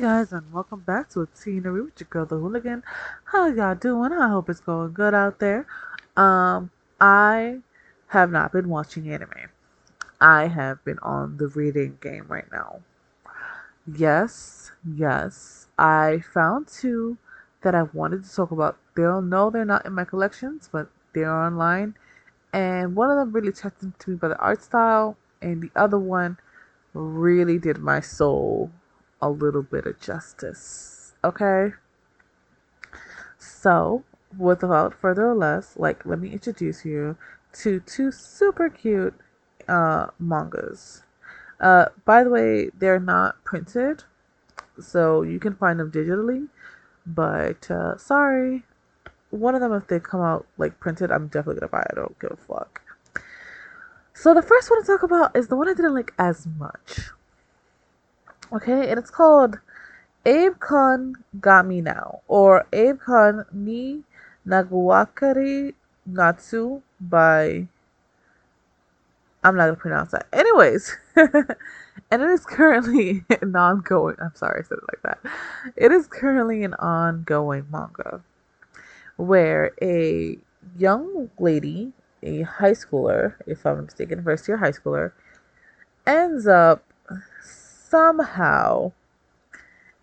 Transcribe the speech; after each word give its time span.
guys 0.00 0.32
and 0.32 0.52
welcome 0.52 0.80
back 0.80 1.08
to 1.08 1.20
a 1.20 1.26
Tina 1.26 1.72
with 1.72 2.00
your 2.00 2.08
girl 2.10 2.26
the 2.26 2.36
hooligan. 2.36 2.82
How 3.26 3.46
y'all 3.46 3.76
doing? 3.76 4.12
I 4.12 4.28
hope 4.28 4.50
it's 4.50 4.58
going 4.58 4.92
good 4.92 5.14
out 5.14 5.38
there. 5.38 5.68
Um 6.16 6.72
I 7.00 7.60
have 8.08 8.28
not 8.32 8.50
been 8.50 8.68
watching 8.68 9.08
anime. 9.08 9.50
I 10.20 10.48
have 10.48 10.84
been 10.84 10.98
on 10.98 11.36
the 11.36 11.46
reading 11.46 11.98
game 12.00 12.24
right 12.26 12.50
now. 12.50 12.80
Yes, 13.86 14.72
yes. 14.84 15.68
I 15.78 16.24
found 16.34 16.66
two 16.66 17.16
that 17.62 17.76
I 17.76 17.84
wanted 17.84 18.24
to 18.24 18.34
talk 18.34 18.50
about. 18.50 18.76
They'll 18.96 19.22
know 19.22 19.48
they're 19.48 19.64
not 19.64 19.86
in 19.86 19.92
my 19.92 20.04
collections, 20.04 20.68
but 20.72 20.88
they're 21.12 21.32
online. 21.32 21.94
And 22.52 22.96
one 22.96 23.12
of 23.12 23.16
them 23.16 23.30
really 23.30 23.50
attracted 23.50 23.96
to 24.00 24.10
me 24.10 24.16
by 24.16 24.26
the 24.26 24.38
art 24.38 24.60
style, 24.60 25.16
and 25.40 25.62
the 25.62 25.70
other 25.76 26.00
one 26.00 26.38
really 26.94 27.58
did 27.58 27.78
my 27.78 28.00
soul 28.00 28.72
a 29.24 29.30
little 29.30 29.62
bit 29.62 29.86
of 29.86 29.98
justice. 29.98 31.14
Okay? 31.24 31.72
So, 33.38 34.04
without 34.38 34.92
further 34.94 35.30
or 35.30 35.34
less, 35.34 35.76
like, 35.76 36.04
let 36.04 36.20
me 36.20 36.30
introduce 36.30 36.84
you 36.84 37.16
to 37.54 37.80
two 37.80 38.12
super 38.12 38.68
cute 38.68 39.14
uh, 39.66 40.08
mangas. 40.18 41.04
Uh, 41.58 41.86
by 42.04 42.22
the 42.22 42.28
way, 42.28 42.70
they're 42.76 43.00
not 43.00 43.42
printed, 43.44 44.04
so 44.78 45.22
you 45.22 45.40
can 45.40 45.54
find 45.54 45.80
them 45.80 45.90
digitally. 45.90 46.48
But 47.06 47.70
uh, 47.70 47.96
sorry, 47.96 48.64
one 49.30 49.54
of 49.54 49.62
them 49.62 49.72
if 49.72 49.86
they 49.86 50.00
come 50.00 50.20
out 50.20 50.46
like 50.58 50.80
printed, 50.80 51.10
I'm 51.10 51.28
definitely 51.28 51.60
gonna 51.60 51.70
buy 51.70 51.80
it. 51.80 51.92
I 51.92 51.94
don't 51.94 52.18
give 52.18 52.32
a 52.32 52.36
fuck. 52.36 52.82
So 54.12 54.34
the 54.34 54.42
first 54.42 54.70
one 54.70 54.82
to 54.82 54.86
talk 54.86 55.02
about 55.02 55.34
is 55.36 55.48
the 55.48 55.56
one 55.56 55.68
I 55.68 55.74
didn't 55.74 55.94
like 55.94 56.12
as 56.18 56.46
much. 56.46 57.10
Okay, 58.54 58.88
and 58.88 59.00
it's 59.00 59.10
called 59.10 59.58
Abe 60.24 60.60
Kun 60.60 61.16
Got 61.40 61.66
Me 61.66 61.80
Now, 61.80 62.20
or 62.28 62.68
Abe 62.72 63.00
Kun 63.00 63.44
ni 63.52 64.04
Nagawakari 64.46 65.74
Natsu 66.06 66.80
by. 67.00 67.66
I'm 69.42 69.56
not 69.56 69.64
gonna 69.64 69.76
pronounce 69.76 70.12
that. 70.12 70.28
Anyways, 70.32 70.96
and 71.16 72.22
it 72.22 72.30
is 72.30 72.46
currently 72.46 73.24
an 73.42 73.56
ongoing. 73.56 74.14
I'm 74.22 74.36
sorry 74.36 74.60
I 74.60 74.68
said 74.68 74.78
it 74.78 74.84
like 74.88 75.02
that. 75.02 75.32
It 75.74 75.90
is 75.90 76.06
currently 76.06 76.62
an 76.62 76.74
ongoing 76.74 77.66
manga 77.72 78.22
where 79.16 79.72
a 79.82 80.38
young 80.78 81.28
lady, 81.40 81.92
a 82.22 82.42
high 82.42 82.72
schooler, 82.72 83.34
if 83.48 83.66
I'm 83.66 83.84
mistaken, 83.84 84.22
first 84.22 84.46
year 84.46 84.58
high 84.58 84.70
schooler, 84.70 85.10
ends 86.06 86.46
up 86.46 86.84
somehow 87.94 88.90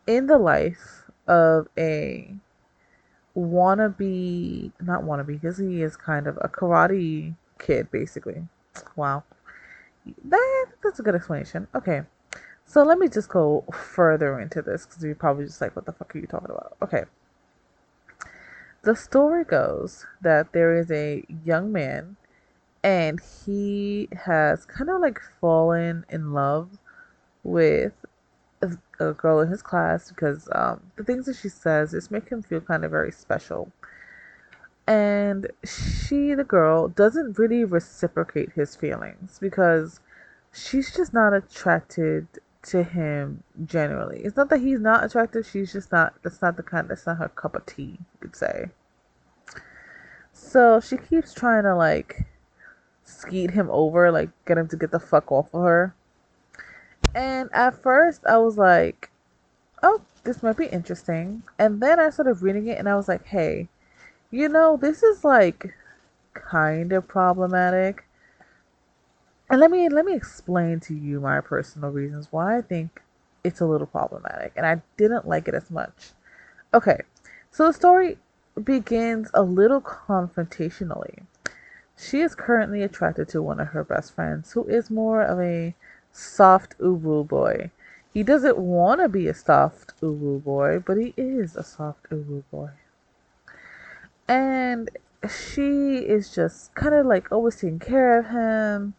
in 0.07 0.27
the 0.27 0.37
life 0.37 1.11
of 1.27 1.67
a 1.77 2.33
wannabe, 3.35 4.71
not 4.81 5.03
wannabe, 5.03 5.27
because 5.27 5.57
he 5.57 5.81
is 5.81 5.97
kind 5.97 6.25
of 6.25 6.37
a 6.41 6.47
karate 6.47 7.35
kid, 7.59 7.91
basically. 7.91 8.47
Wow. 8.95 9.23
That, 10.23 10.65
that's 10.81 10.99
a 10.99 11.03
good 11.03 11.15
explanation. 11.15 11.67
Okay. 11.75 12.03
So 12.65 12.83
let 12.83 12.97
me 12.97 13.09
just 13.09 13.27
go 13.27 13.65
further 13.73 14.39
into 14.39 14.61
this 14.61 14.85
because 14.85 15.03
you're 15.03 15.13
probably 15.15 15.45
just 15.45 15.59
like, 15.59 15.75
what 15.75 15.85
the 15.85 15.91
fuck 15.91 16.15
are 16.15 16.19
you 16.19 16.27
talking 16.27 16.49
about? 16.49 16.77
Okay. 16.81 17.03
The 18.83 18.95
story 18.95 19.43
goes 19.43 20.05
that 20.21 20.53
there 20.53 20.77
is 20.77 20.89
a 20.89 21.25
young 21.43 21.73
man 21.73 22.15
and 22.83 23.19
he 23.45 24.07
has 24.25 24.65
kind 24.65 24.89
of 24.89 25.01
like 25.01 25.19
fallen 25.41 26.05
in 26.09 26.31
love 26.31 26.69
with 27.43 27.93
a, 28.99 29.13
girl 29.13 29.39
in 29.39 29.49
his 29.49 29.63
class 29.63 30.09
because 30.09 30.47
um, 30.53 30.79
the 30.95 31.03
things 31.03 31.25
that 31.25 31.35
she 31.35 31.49
says 31.49 31.91
just 31.91 32.11
make 32.11 32.29
him 32.29 32.41
feel 32.41 32.61
kind 32.61 32.85
of 32.85 32.91
very 32.91 33.11
special. 33.11 33.71
And 34.87 35.47
she, 35.63 36.33
the 36.33 36.43
girl, 36.43 36.87
doesn't 36.87 37.39
really 37.39 37.63
reciprocate 37.63 38.51
his 38.51 38.75
feelings 38.75 39.39
because 39.39 39.99
she's 40.53 40.93
just 40.93 41.13
not 41.13 41.33
attracted 41.33 42.27
to 42.63 42.83
him 42.83 43.43
generally. 43.65 44.21
It's 44.23 44.37
not 44.37 44.49
that 44.49 44.61
he's 44.61 44.79
not 44.79 45.03
attractive, 45.03 45.47
she's 45.47 45.71
just 45.73 45.91
not, 45.91 46.13
that's 46.23 46.41
not 46.41 46.57
the 46.57 46.63
kind, 46.63 46.89
that's 46.89 47.05
not 47.05 47.17
her 47.17 47.29
cup 47.29 47.55
of 47.55 47.65
tea, 47.65 47.97
you 47.99 48.17
could 48.19 48.35
say. 48.35 48.65
So 50.33 50.79
she 50.79 50.97
keeps 50.97 51.33
trying 51.33 51.63
to 51.63 51.75
like 51.75 52.25
skeet 53.03 53.51
him 53.51 53.69
over, 53.71 54.11
like 54.11 54.29
get 54.45 54.57
him 54.57 54.67
to 54.69 54.77
get 54.77 54.91
the 54.91 54.99
fuck 54.99 55.31
off 55.31 55.53
of 55.53 55.63
her. 55.63 55.95
And 57.13 57.49
at 57.53 57.81
first, 57.81 58.25
I 58.25 58.37
was 58.37 58.57
like, 58.57 59.09
oh, 59.83 60.01
this 60.23 60.43
might 60.43 60.57
be 60.57 60.67
interesting. 60.67 61.43
And 61.59 61.81
then 61.81 61.99
I 61.99 62.09
started 62.09 62.41
reading 62.41 62.67
it 62.67 62.77
and 62.77 62.87
I 62.87 62.95
was 62.95 63.07
like, 63.07 63.25
hey, 63.25 63.67
you 64.29 64.47
know, 64.47 64.77
this 64.77 65.03
is 65.03 65.23
like 65.23 65.73
kind 66.33 66.93
of 66.93 67.07
problematic. 67.07 68.05
And 69.49 69.59
let 69.59 69.69
me 69.69 69.89
let 69.89 70.05
me 70.05 70.15
explain 70.15 70.79
to 70.81 70.93
you 70.93 71.19
my 71.19 71.41
personal 71.41 71.89
reasons 71.89 72.27
why 72.31 72.57
I 72.57 72.61
think 72.61 73.01
it's 73.43 73.59
a 73.59 73.65
little 73.65 73.87
problematic 73.87 74.53
and 74.55 74.65
I 74.65 74.81
didn't 74.97 75.27
like 75.27 75.47
it 75.47 75.53
as 75.53 75.69
much. 75.69 76.11
Okay. 76.73 77.01
So 77.49 77.67
the 77.67 77.73
story 77.73 78.17
begins 78.63 79.29
a 79.33 79.41
little 79.41 79.81
confrontationally. 79.81 81.23
She 81.97 82.21
is 82.21 82.33
currently 82.33 82.81
attracted 82.81 83.27
to 83.29 83.41
one 83.41 83.59
of 83.59 83.69
her 83.69 83.83
best 83.83 84.13
friends 84.13 84.53
who 84.53 84.63
is 84.67 84.89
more 84.89 85.21
of 85.21 85.39
a 85.39 85.75
soft 86.11 86.77
uwu 86.79 87.27
boy. 87.27 87.71
He 88.13 88.23
doesn't 88.23 88.57
want 88.57 89.01
to 89.01 89.09
be 89.09 89.27
a 89.27 89.33
soft 89.33 89.99
uwu 90.01 90.43
boy, 90.43 90.79
but 90.79 90.97
he 90.97 91.13
is 91.17 91.55
a 91.55 91.63
soft 91.63 92.09
uwu 92.09 92.43
boy. 92.51 92.69
And 94.27 94.89
she 95.29 95.97
is 95.97 96.33
just 96.33 96.73
kind 96.75 96.93
of 96.93 97.05
like 97.05 97.31
always 97.31 97.55
taking 97.55 97.79
care 97.79 98.19
of 98.19 98.27
him, 98.27 98.93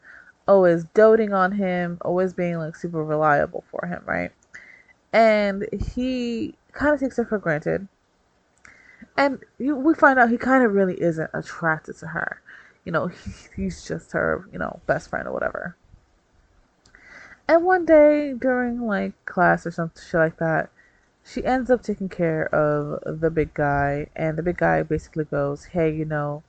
always 0.46 0.84
doting 0.94 1.32
on 1.32 1.52
him, 1.52 1.98
always 2.02 2.32
being 2.32 2.58
like 2.58 2.76
super 2.76 3.04
reliable 3.04 3.64
for 3.70 3.86
him, 3.86 4.02
right? 4.06 4.30
And 5.12 5.66
he 5.94 6.54
kind 6.72 6.94
of 6.94 7.00
takes 7.00 7.18
it 7.18 7.28
for 7.28 7.38
granted. 7.38 7.88
And 9.16 9.40
you, 9.58 9.76
we 9.76 9.94
find 9.94 10.18
out 10.18 10.30
he 10.30 10.38
kind 10.38 10.64
of 10.64 10.72
really 10.72 11.00
isn't 11.00 11.30
attracted 11.34 11.98
to 11.98 12.06
her. 12.08 12.40
You 12.84 12.92
know, 12.92 13.08
he, 13.08 13.30
he's 13.56 13.86
just 13.86 14.12
her, 14.12 14.48
you 14.52 14.58
know, 14.58 14.80
best 14.86 15.10
friend 15.10 15.28
or 15.28 15.32
whatever. 15.32 15.76
And 17.48 17.64
one 17.64 17.84
day 17.84 18.34
during 18.34 18.86
like 18.86 19.12
class 19.24 19.66
or 19.66 19.70
something 19.70 20.02
shit 20.02 20.14
like 20.14 20.38
that, 20.38 20.70
she 21.24 21.44
ends 21.44 21.70
up 21.70 21.82
taking 21.82 22.08
care 22.08 22.52
of 22.54 23.20
the 23.20 23.30
big 23.30 23.54
guy, 23.54 24.08
and 24.16 24.36
the 24.36 24.42
big 24.42 24.58
guy 24.58 24.82
basically 24.82 25.24
goes, 25.24 25.66
"Hey, 25.66 25.90
you 25.94 26.04
know, 26.04 26.42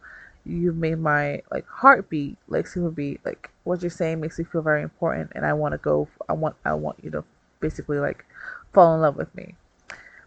you've 0.46 0.78
made 0.78 1.00
my 1.00 1.42
like 1.52 1.68
heartbeat 1.68 2.38
like 2.48 2.68
super 2.68 2.90
beat. 2.90 3.22
Like 3.26 3.50
what 3.64 3.82
you're 3.82 3.92
saying 3.92 4.20
makes 4.20 4.40
me 4.40 4.46
feel 4.46 4.62
very 4.62 4.82
important, 4.82 5.32
and 5.36 5.46
I 5.46 5.54
want 5.54 5.74
to 5.74 5.78
go. 5.78 6.08
I 6.30 6.34
want 6.34 6.56
I 6.66 6.74
want 6.74 7.04
you 7.04 7.12
to 7.12 7.24
basically 7.60 8.00
like 8.00 8.26
fall 8.74 8.96
in 8.96 9.02
love 9.02 9.16
with 9.16 9.34
me." 9.36 9.56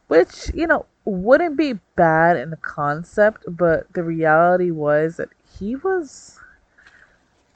Which 0.08 0.50
you 0.54 0.66
know 0.66 0.86
wouldn't 1.04 1.56
be 1.56 1.74
bad 1.96 2.36
in 2.36 2.50
the 2.50 2.56
concept, 2.56 3.44
but 3.48 3.92
the 3.94 4.02
reality 4.02 4.70
was 4.70 5.16
that 5.16 5.30
he 5.58 5.76
was 5.76 6.38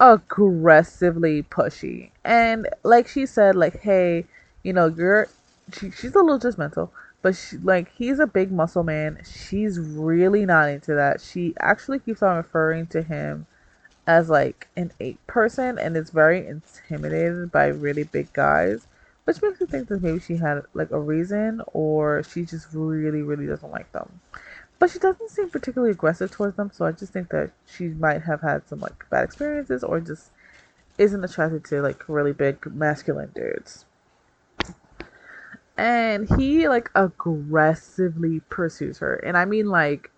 aggressively 0.01 1.43
pushy. 1.43 2.11
And 2.25 2.69
like 2.83 3.07
she 3.07 3.27
said, 3.27 3.55
like, 3.55 3.81
hey, 3.81 4.25
you 4.65 4.73
know, 4.73 4.87
you're 4.87 5.29
she, 5.73 5.91
she's 5.91 6.15
a 6.15 6.23
little 6.23 6.39
judgmental, 6.39 6.91
but 7.23 7.37
she, 7.37 7.59
like 7.59 7.93
he's 7.93 8.19
a 8.19 8.27
big 8.27 8.51
muscle 8.51 8.83
man. 8.83 9.21
She's 9.31 9.79
really 9.79 10.47
not 10.47 10.69
into 10.71 10.95
that. 10.95 11.21
She 11.21 11.55
actually 11.61 11.99
keeps 12.01 12.23
on 12.23 12.37
referring 12.37 12.87
to 12.89 13.03
him 13.03 13.47
as 14.07 14.29
like 14.29 14.69
an 14.77 14.91
ape 14.99 15.25
person 15.27 15.79
and 15.79 15.97
is 15.97 16.11
very 16.11 16.47
intimidated 16.47 17.53
by 17.53 17.67
really 17.67 18.05
big 18.05 18.33
guys. 18.33 18.87
Which 19.25 19.43
makes 19.43 19.61
me 19.61 19.67
think 19.67 19.89
that 19.89 20.03
maybe 20.03 20.19
she 20.19 20.37
had 20.37 20.63
like 20.75 20.91
a 20.91 20.99
reason 20.99 21.63
or 21.73 22.23
she 22.25 22.45
just 22.45 22.69
really, 22.73 23.23
really 23.23 23.47
doesn't 23.47 23.71
like 23.71 23.93
them. 23.93 24.21
But 24.81 24.91
she 24.91 24.99
doesn't 24.99 25.29
seem 25.29 25.51
particularly 25.51 25.93
aggressive 25.93 26.31
towards 26.31 26.57
them, 26.57 26.71
so 26.73 26.87
I 26.87 26.93
just 26.93 27.13
think 27.13 27.29
that 27.29 27.51
she 27.67 27.89
might 27.89 28.23
have 28.23 28.41
had 28.41 28.67
some 28.67 28.81
like 28.81 29.09
bad 29.11 29.25
experiences 29.25 29.85
or 29.85 30.01
just 30.01 30.31
isn't 30.97 31.23
attracted 31.23 31.65
to 31.67 31.83
like 31.83 32.09
really 32.09 32.33
big 32.33 32.65
masculine 32.65 33.31
dudes. 33.35 33.85
And 35.77 36.29
he 36.39 36.67
like 36.67 36.91
aggressively 36.95 38.41
pursues 38.49 38.99
her. 38.99 39.17
And 39.17 39.37
I 39.37 39.45
mean 39.45 39.67
like 39.67 40.11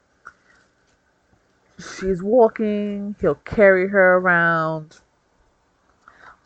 she's 1.98 2.22
walking, 2.22 3.16
he'll 3.20 3.34
carry 3.34 3.88
her 3.88 4.16
around. 4.18 5.00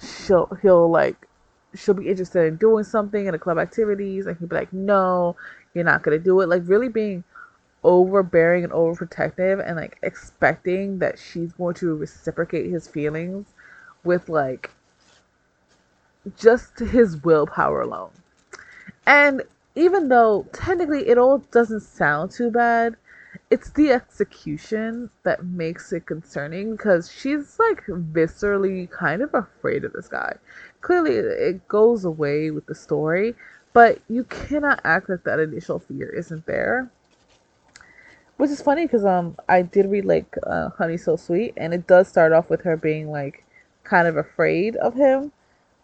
She'll 0.01 0.57
he'll 0.63 0.91
like 0.91 1.29
she'll 1.75 1.95
be 1.95 2.09
interested 2.09 2.47
in 2.47 2.57
doing 2.57 2.85
something 2.85 3.27
in 3.27 3.33
the 3.33 3.39
club 3.39 3.59
activities 3.59 4.25
and 4.25 4.39
he'll 4.39 4.49
be 4.49 4.57
like, 4.57 4.73
No, 4.73 5.37
you're 5.75 5.85
not 5.85 6.03
gonna 6.03 6.19
do 6.19 6.41
it. 6.41 6.49
Like 6.49 6.63
really 6.65 6.89
being 6.89 7.23
overbearing 7.87 8.65
and 8.65 8.73
overprotective 8.73 9.65
and 9.65 9.77
like 9.77 9.97
expecting 10.03 10.99
that 10.99 11.19
she's 11.19 11.53
going 11.53 11.75
to 11.77 11.95
reciprocate 11.95 12.69
his 12.69 12.89
feelings 12.89 13.47
with 14.03 14.29
like 14.29 14.73
just 16.37 16.81
his 16.81 17.23
willpower 17.23 17.83
alone. 17.83 18.11
And 19.07 19.43
even 19.77 20.09
though 20.09 20.47
technically 20.53 21.09
it 21.09 21.17
all 21.17 21.39
doesn't 21.53 21.81
sound 21.81 22.33
too 22.33 22.51
bad, 22.51 22.97
it's 23.51 23.71
the 23.71 23.93
execution 23.93 25.09
that 25.23 25.45
makes 25.45 25.93
it 25.93 26.07
concerning 26.07 26.73
because 26.73 27.13
she's 27.13 27.57
like 27.61 27.87
viscerally 27.87 28.91
kind 28.91 29.23
of 29.23 29.33
afraid 29.33 29.85
of 29.85 29.93
this 29.93 30.09
guy. 30.09 30.35
Clearly, 30.81 31.15
it 31.15 31.69
goes 31.69 32.05
away 32.05 32.51
with 32.51 32.67
the 32.67 32.75
story, 32.75 33.37
but 33.73 34.01
you 34.09 34.25
cannot 34.25 34.81
act 34.83 35.09
like 35.09 35.23
that 35.23 35.39
initial 35.39 35.79
fear 35.79 36.09
isn't 36.09 36.47
there. 36.47 36.91
Which 38.37 38.51
is 38.51 38.61
funny 38.61 38.85
because 38.85 39.05
um 39.05 39.37
I 39.49 39.63
did 39.63 39.87
read 39.87 40.05
like 40.05 40.37
uh, 40.47 40.71
Honey 40.71 40.97
So 40.97 41.17
Sweet, 41.17 41.55
and 41.57 41.73
it 41.73 41.87
does 41.87 42.09
start 42.09 42.33
off 42.33 42.51
with 42.51 42.63
her 42.63 42.77
being 42.77 43.11
like 43.11 43.45
kind 43.85 44.07
of 44.09 44.17
afraid 44.17 44.77
of 44.77 44.95
him, 44.95 45.33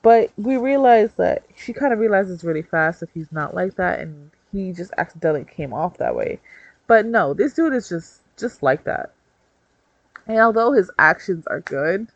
but 0.02 0.30
we 0.36 0.56
realize 0.56 1.12
that 1.14 1.44
she 1.56 1.72
kind 1.72 1.92
of 1.92 1.98
realizes 1.98 2.44
really 2.44 2.62
fast 2.62 3.00
that 3.00 3.10
he's 3.14 3.32
not 3.32 3.54
like 3.54 3.76
that, 3.76 4.00
and 4.00 4.30
he 4.52 4.72
just 4.72 4.92
accidentally 4.98 5.44
came 5.44 5.72
off 5.72 5.98
that 5.98 6.14
way. 6.14 6.40
But 6.86 7.06
no, 7.06 7.32
this 7.34 7.54
dude 7.54 7.72
is 7.72 7.88
just 7.88 8.22
just 8.36 8.62
like 8.62 8.84
that. 8.84 9.12
And 10.26 10.38
although 10.38 10.72
his 10.72 10.90
actions 10.98 11.46
are 11.46 11.60
good, 11.60 12.08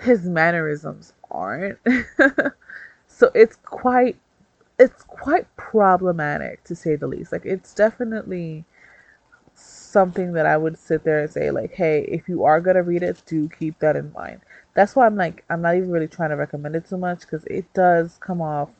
his 0.00 0.28
mannerisms 0.28 1.12
aren't. 1.30 1.78
so 3.06 3.30
it's 3.34 3.56
quite 3.64 4.16
it's 4.78 5.02
quite 5.04 5.46
problematic 5.56 6.64
to 6.64 6.74
say 6.74 6.96
the 6.96 7.06
least. 7.06 7.32
Like 7.32 7.46
it's 7.46 7.74
definitely 7.74 8.64
something 9.94 10.34
that 10.34 10.46
I 10.46 10.58
would 10.58 10.78
sit 10.78 11.04
there 11.04 11.20
and 11.20 11.30
say 11.30 11.50
like, 11.50 11.72
"Hey, 11.72 12.02
if 12.02 12.28
you 12.28 12.44
are 12.44 12.60
to 12.60 12.82
read 12.82 13.04
it, 13.04 13.22
do 13.26 13.48
keep 13.48 13.78
that 13.78 13.96
in 13.96 14.12
mind." 14.12 14.40
That's 14.74 14.96
why 14.96 15.06
I'm 15.06 15.16
like 15.16 15.44
I'm 15.48 15.62
not 15.62 15.76
even 15.76 15.90
really 15.90 16.08
trying 16.08 16.30
to 16.30 16.36
recommend 16.36 16.76
it 16.76 16.88
too 16.88 16.98
much 16.98 17.26
cuz 17.28 17.44
it 17.46 17.72
does 17.74 18.18
come 18.20 18.42
off 18.42 18.70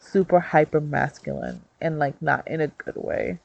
super 0.00 0.40
hyper 0.40 0.80
masculine 0.80 1.60
and 1.80 1.98
like 1.98 2.20
not 2.20 2.46
in 2.48 2.60
a 2.60 2.68
good 2.68 2.96
way. 2.96 3.38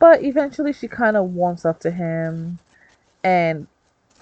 But 0.00 0.24
eventually 0.24 0.72
she 0.72 0.88
kind 0.88 1.16
of 1.16 1.34
warms 1.34 1.64
up 1.64 1.78
to 1.80 1.90
him. 1.90 2.58
And 3.22 3.66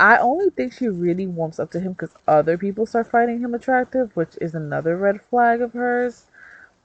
I 0.01 0.19
only 0.19 0.51
think 0.51 0.73
she 0.73 0.89
really 0.89 1.27
warms 1.27 1.59
up 1.59 1.71
to 1.73 1.81
him 1.81 1.93
because 1.93 2.15
other 2.27 2.59
people 2.59 2.87
start 2.87 3.11
finding 3.11 3.41
him 3.41 3.55
attractive, 3.55 4.15
which 4.17 4.37
is 4.41 4.55
another 4.55 4.97
red 4.97 5.23
flag 5.23 5.63
of 5.63 5.73
hers. 5.73 6.27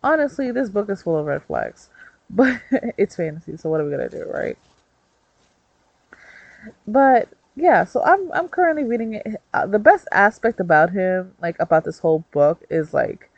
Honestly, 0.04 0.52
this 0.52 0.70
book 0.70 0.90
is 0.90 1.04
full 1.04 1.18
of 1.18 1.26
red 1.26 1.44
flags. 1.44 1.90
But 2.30 2.62
it's 2.98 3.16
fantasy, 3.16 3.58
so 3.58 3.70
what 3.70 3.82
are 3.82 3.86
we 3.86 3.92
gonna 3.92 4.10
do, 4.10 4.26
right? 4.32 4.58
But 6.88 7.30
yeah, 7.56 7.84
so 7.86 8.04
I'm 8.04 8.32
I'm 8.32 8.48
currently 8.48 8.84
reading 8.84 9.14
it. 9.16 9.42
Uh, 9.54 9.68
the 9.68 9.80
best 9.80 10.08
aspect 10.12 10.60
about 10.60 10.92
him, 10.92 11.34
like 11.42 11.56
about 11.60 11.84
this 11.86 12.00
whole 12.00 12.26
book, 12.32 12.64
is 12.70 12.94
like 12.94 13.30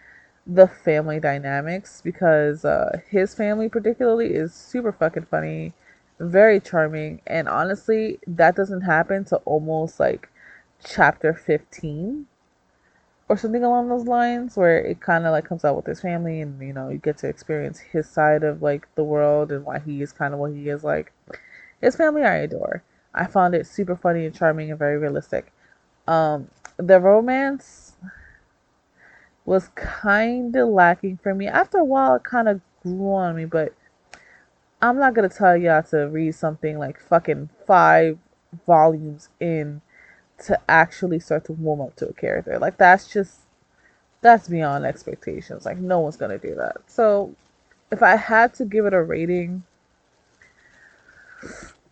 the 0.47 0.67
family 0.67 1.19
dynamics 1.19 2.01
because 2.03 2.65
uh, 2.65 2.99
his 3.09 3.33
family 3.35 3.69
particularly 3.69 4.33
is 4.33 4.53
super 4.53 4.91
fucking 4.91 5.25
funny, 5.25 5.73
very 6.19 6.59
charming, 6.59 7.21
and 7.27 7.47
honestly, 7.49 8.19
that 8.27 8.55
doesn't 8.55 8.81
happen 8.81 9.25
to 9.25 9.37
almost 9.45 9.99
like 9.99 10.29
chapter 10.83 11.33
15 11.33 12.27
or 13.27 13.37
something 13.37 13.63
along 13.63 13.89
those 13.89 14.05
lines 14.05 14.55
where 14.55 14.77
it 14.77 15.01
kind 15.01 15.25
of 15.25 15.31
like 15.31 15.45
comes 15.45 15.65
out 15.65 15.75
with 15.75 15.85
his 15.85 16.01
family 16.01 16.41
and 16.41 16.61
you 16.61 16.73
know 16.73 16.89
you 16.89 16.97
get 16.97 17.17
to 17.17 17.27
experience 17.27 17.79
his 17.79 18.07
side 18.07 18.43
of 18.43 18.61
like 18.61 18.87
the 18.95 19.03
world 19.03 19.51
and 19.51 19.65
why 19.65 19.79
he 19.79 20.01
is 20.01 20.11
kind 20.11 20.33
of 20.33 20.39
what 20.39 20.51
he 20.51 20.69
is 20.69 20.83
like 20.83 21.11
his 21.81 21.95
family 21.95 22.23
i 22.23 22.35
adore 22.35 22.83
i 23.13 23.25
found 23.25 23.55
it 23.55 23.65
super 23.65 23.95
funny 23.95 24.25
and 24.25 24.35
charming 24.35 24.69
and 24.69 24.79
very 24.79 24.97
realistic 24.97 25.51
um 26.07 26.47
the 26.77 26.99
romance 26.99 27.95
was 29.45 29.69
kind 29.75 30.55
of 30.55 30.69
lacking 30.69 31.17
for 31.21 31.33
me. 31.33 31.47
After 31.47 31.77
a 31.77 31.85
while, 31.85 32.15
it 32.15 32.23
kind 32.23 32.49
of 32.49 32.61
grew 32.81 33.13
on 33.13 33.35
me, 33.35 33.45
but 33.45 33.73
I'm 34.81 34.97
not 34.99 35.13
gonna 35.13 35.29
tell 35.29 35.55
y'all 35.55 35.83
to 35.83 36.09
read 36.09 36.35
something 36.35 36.77
like 36.77 36.99
fucking 36.99 37.49
five 37.65 38.17
volumes 38.65 39.29
in 39.39 39.81
to 40.45 40.59
actually 40.69 41.19
start 41.19 41.45
to 41.45 41.53
warm 41.53 41.81
up 41.81 41.95
to 41.97 42.07
a 42.07 42.13
character. 42.13 42.59
Like 42.59 42.77
that's 42.77 43.07
just 43.07 43.39
that's 44.21 44.47
beyond 44.47 44.85
expectations. 44.85 45.65
Like 45.65 45.77
no 45.77 45.99
one's 45.99 46.17
gonna 46.17 46.37
do 46.37 46.55
that. 46.55 46.77
So 46.87 47.35
if 47.91 48.01
I 48.03 48.15
had 48.15 48.53
to 48.55 48.65
give 48.65 48.85
it 48.85 48.93
a 48.93 49.01
rating, 49.01 49.63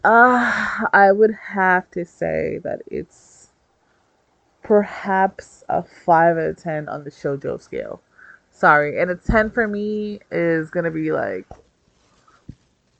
uh, 0.04 0.86
I 0.92 1.12
would 1.12 1.34
have 1.34 1.90
to 1.92 2.06
say 2.06 2.60
that 2.64 2.82
it's 2.88 3.50
perhaps 4.64 5.64
a 5.70 5.84
5 5.84 6.38
out 6.38 6.44
of 6.44 6.58
10 6.58 6.90
on 6.90 7.04
the 7.04 7.12
shojo 7.12 7.62
scale. 7.62 8.02
Sorry, 8.52 9.00
and 9.00 9.12
a 9.12 9.16
10 9.16 9.52
for 9.52 9.68
me 9.68 10.20
is 10.32 10.70
gonna 10.70 10.92
be 10.92 11.12
like 11.12 11.46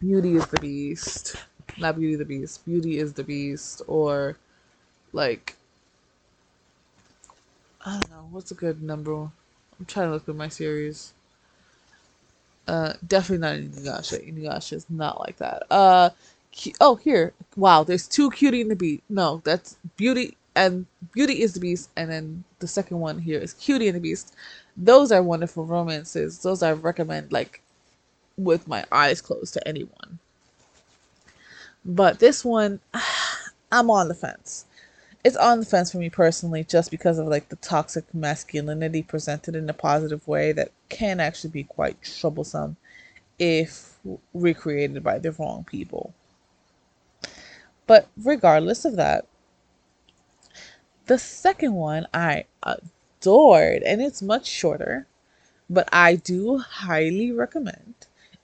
Beauty 0.04 0.36
is 0.36 0.46
the 0.48 0.60
Beast. 0.60 1.38
Not 1.78 1.98
Beauty 1.98 2.18
the 2.18 2.26
Beast. 2.26 2.66
Beauty 2.66 3.00
is 3.00 3.14
the 3.14 3.24
Beast. 3.24 3.82
Or 3.88 4.38
like 5.14 5.56
I 7.86 7.94
don't 7.94 8.10
know, 8.12 8.28
what's 8.32 8.52
a 8.52 8.56
good 8.56 8.82
number? 8.82 9.14
I'm 9.14 9.86
trying 9.88 10.08
to 10.08 10.14
look 10.14 10.30
at 10.30 10.36
my 10.36 10.48
series. 10.48 11.14
Uh, 12.68 12.94
definitely 13.06 13.40
not 13.40 13.58
Inuyasha. 13.58 14.34
Inuyasha 14.34 14.74
is 14.74 14.86
not 14.90 15.20
like 15.20 15.38
that. 15.38 15.64
Uh, 15.70 16.12
oh 16.80 16.96
here, 16.96 17.34
wow. 17.58 17.84
There's 17.84 18.08
two 18.08 18.32
Cutie 18.32 18.62
and 18.62 18.72
the 18.72 18.76
Beast. 18.76 19.04
No, 19.10 19.42
that's 19.44 19.76
Beauty 19.98 20.38
and 20.56 20.86
Beauty 21.12 21.42
is 21.42 21.54
the 21.54 21.60
Beast, 21.60 21.90
and 21.98 22.10
then 22.10 22.44
the 22.60 22.68
second 22.68 23.00
one 23.00 23.20
here 23.20 23.40
is 23.40 23.54
Cutie 23.54 23.88
and 23.88 23.98
the 23.98 24.02
Beast. 24.02 24.34
Those 24.78 25.12
are 25.12 25.22
wonderful 25.22 25.66
romances. 25.66 26.40
Those 26.40 26.64
I 26.64 26.72
recommend 26.72 27.34
like 27.34 27.62
with 28.38 28.68
my 28.68 28.86
eyes 28.92 29.22
closed 29.22 29.54
to 29.56 29.68
anyone. 29.68 30.20
But 31.84 32.20
this 32.20 32.46
one, 32.46 32.80
I'm 33.72 33.90
on 33.90 34.08
the 34.08 34.16
fence. 34.16 34.66
It's 35.24 35.38
on 35.38 35.60
the 35.60 35.66
fence 35.66 35.92
for 35.92 36.00
me 36.00 36.10
personally, 36.10 36.66
just 36.66 36.92
because 36.92 37.18
of 37.18 37.28
like 37.28 37.50
the 37.50 37.56
toxic 37.58 38.14
masculinity 38.14 39.04
presented 39.04 39.56
in 39.56 39.70
a 39.70 39.74
positive 39.74 40.28
way 40.28 40.52
that 40.52 40.72
can 40.90 41.20
actually 41.20 41.52
be 41.52 41.64
quite 41.64 42.02
troublesome 42.02 42.76
if 43.40 43.98
recreated 44.34 45.02
by 45.02 45.20
the 45.20 45.32
wrong 45.32 45.64
people. 45.64 46.14
But 47.88 48.08
regardless 48.18 48.86
of 48.86 48.96
that, 48.98 49.26
the 51.06 51.18
second 51.18 51.74
one 51.74 52.08
I 52.14 52.46
adored, 52.62 53.84
and 53.84 54.02
it's 54.02 54.22
much 54.22 54.46
shorter, 54.46 55.08
but 55.70 55.88
I 55.92 56.16
do 56.16 56.58
highly 56.58 57.32
recommend 57.32 57.94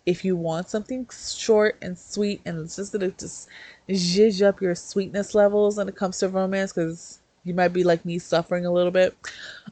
if 0.06 0.26
you 0.26 0.36
want 0.36 0.70
something 0.70 1.08
short 1.12 1.78
and 1.82 1.98
sweet 1.98 2.42
and 2.46 2.60
it's 2.60 2.78
just 2.78 2.94
to 2.94 3.12
just 3.12 3.48
zhizh 3.90 4.46
up 4.46 4.62
your 4.62 4.76
sweetness 4.76 5.34
levels 5.34 5.78
when 5.78 5.90
it 5.90 5.96
comes 5.96 6.20
to 6.20 6.30
romance 6.30 6.74
because 6.74 7.20
you 7.44 7.54
might 7.54 7.70
be 7.70 7.84
like 7.84 8.06
me 8.06 8.20
suffering 8.20 8.66
a 8.66 8.72
little 8.72 8.92
bit. 8.92 9.16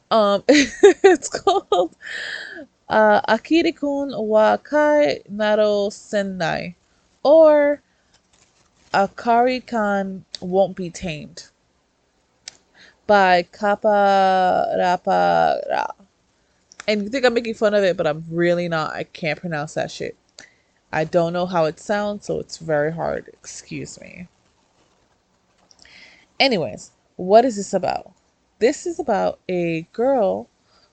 Um, 0.10 0.44
it's 0.48 1.30
called 1.30 1.96
uh, 2.90 3.22
Akiri-kun 3.22 4.12
wa 4.16 4.58
Kai 4.58 5.22
Naro 5.30 5.90
Senai 5.90 6.76
or 7.24 7.82
Akari-kan 8.94 10.26
Won't 10.42 10.76
Be 10.76 10.90
Tamed 10.90 11.50
by 13.06 13.44
Kappa 13.44 14.76
Rapa 14.78 15.70
Ra. 15.70 15.88
And 16.88 17.04
you 17.04 17.10
think 17.10 17.26
I'm 17.26 17.34
making 17.34 17.56
fun 17.56 17.74
of 17.74 17.84
it, 17.84 17.98
but 17.98 18.08
I'm 18.08 18.24
really 18.30 18.70
not. 18.70 18.94
I 18.96 19.04
can't 19.04 19.40
pronounce 19.40 19.74
that 19.74 19.92
shit. 19.92 20.16
I 20.92 21.04
don't 21.04 21.34
know 21.34 21.46
how 21.46 21.66
it 21.66 21.80
sounds, 21.80 22.26
so 22.26 22.40
it's 22.40 22.58
very 22.58 22.92
hard. 22.92 23.30
Excuse 23.34 24.00
me. 24.00 24.28
Anyways, 26.40 26.92
what 27.16 27.46
is 27.46 27.58
this 27.58 27.74
about? 27.74 28.14
This 28.60 28.86
is 28.86 29.00
about 29.00 29.40
a 29.50 29.88
girl 29.94 30.48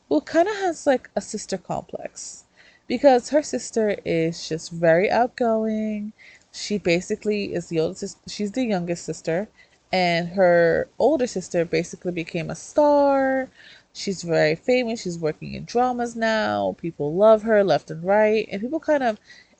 who 0.09 0.21
kind 0.21 0.49
of 0.49 0.57
has 0.57 0.87
like 0.87 1.11
a 1.17 1.21
sister 1.21 1.59
complex 1.59 2.45
because 2.87 3.31
her 3.31 3.43
sister 3.43 3.97
is 4.05 4.49
just 4.49 4.71
very 4.71 5.11
outgoing. 5.11 6.13
She 6.53 6.79
basically 6.79 7.55
is 7.55 7.69
the 7.69 7.81
oldest, 7.81 8.19
she's 8.29 8.53
the 8.53 8.65
youngest 8.65 9.05
sister, 9.05 9.49
and 9.93 10.29
her 10.31 10.89
older 10.99 11.27
sister 11.27 11.65
basically 11.65 12.13
became 12.13 12.51
a 12.51 12.55
star. 12.57 13.49
She's 13.93 14.23
very 14.23 14.57
famous. 14.57 15.03
She's 15.03 15.19
working 15.19 15.55
in 15.55 15.65
dramas 15.65 16.17
now. 16.17 16.75
People 16.81 17.15
love 17.15 17.43
her 17.43 17.63
left 17.63 17.91
and 17.91 18.03
right, 18.05 18.49
and 18.51 18.61
people 18.61 18.81
kind 18.81 19.03
of 19.03 19.19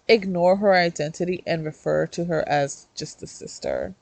ignore 0.09 0.57
her 0.57 0.75
identity 0.75 1.43
and 1.47 1.65
refer 1.65 2.07
to 2.09 2.27
her 2.27 2.47
as 2.49 2.87
just 2.95 3.23
a 3.23 3.27
sister. 3.27 3.95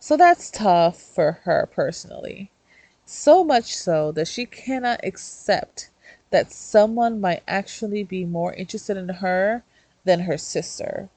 So 0.00 0.16
that's 0.16 0.50
tough 0.50 1.00
for 1.00 1.40
her 1.44 1.68
personally. 1.72 2.50
So 3.04 3.44
much 3.44 3.76
so 3.76 4.12
that 4.12 4.28
she 4.28 4.46
cannot 4.46 5.00
accept 5.04 5.90
that 6.30 6.52
someone 6.52 7.20
might 7.20 7.42
actually 7.48 8.04
be 8.04 8.24
more 8.24 8.52
interested 8.54 8.96
in 8.96 9.08
her 9.08 9.64
than 10.04 10.20
her 10.20 10.38
sister. 10.38 11.08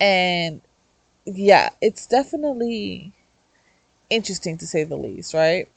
And 0.00 0.60
yeah, 1.24 1.70
it's 1.80 2.06
definitely 2.06 3.12
interesting 4.10 4.58
to 4.58 4.66
say 4.66 4.84
the 4.84 4.96
least, 4.96 5.34
right? 5.34 5.68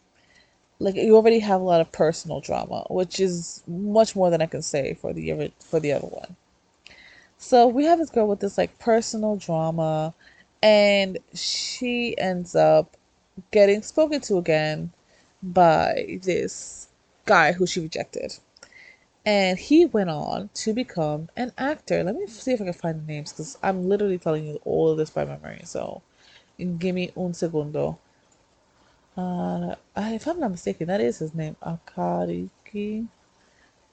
like 0.79 0.95
you 0.95 1.15
already 1.15 1.39
have 1.39 1.61
a 1.61 1.63
lot 1.63 1.81
of 1.81 1.91
personal 1.91 2.41
drama, 2.41 2.85
which 2.89 3.19
is 3.19 3.63
much 3.67 4.15
more 4.15 4.29
than 4.31 4.41
I 4.41 4.47
can 4.47 4.63
say 4.63 4.95
for 4.95 5.13
the 5.13 5.51
for 5.59 5.79
the 5.79 5.93
other 5.93 6.07
one. 6.07 6.35
So 7.43 7.65
we 7.65 7.85
have 7.85 7.97
this 7.97 8.11
girl 8.11 8.27
with 8.27 8.39
this 8.39 8.55
like 8.59 8.77
personal 8.77 9.35
drama, 9.35 10.13
and 10.61 11.17
she 11.33 12.15
ends 12.19 12.55
up 12.55 12.95
getting 13.49 13.81
spoken 13.81 14.21
to 14.21 14.37
again 14.37 14.91
by 15.41 16.19
this 16.21 16.89
guy 17.25 17.51
who 17.53 17.65
she 17.65 17.79
rejected. 17.79 18.37
And 19.25 19.57
he 19.57 19.85
went 19.85 20.11
on 20.11 20.51
to 20.53 20.71
become 20.71 21.29
an 21.35 21.51
actor. 21.57 22.03
Let 22.03 22.15
me 22.15 22.27
see 22.27 22.51
if 22.53 22.61
I 22.61 22.65
can 22.65 22.73
find 22.73 23.01
the 23.01 23.11
names 23.11 23.33
because 23.33 23.57
I'm 23.63 23.89
literally 23.89 24.19
telling 24.19 24.45
you 24.45 24.61
all 24.63 24.91
of 24.91 24.99
this 24.99 25.09
by 25.09 25.25
memory. 25.25 25.61
So 25.63 26.03
give 26.59 26.93
me 26.93 27.11
un 27.17 27.33
segundo. 27.33 27.97
Uh, 29.17 29.75
if 29.97 30.27
I'm 30.27 30.39
not 30.39 30.51
mistaken, 30.51 30.87
that 30.89 31.01
is 31.01 31.17
his 31.17 31.33
name. 31.33 31.55
Akariki 31.63 33.07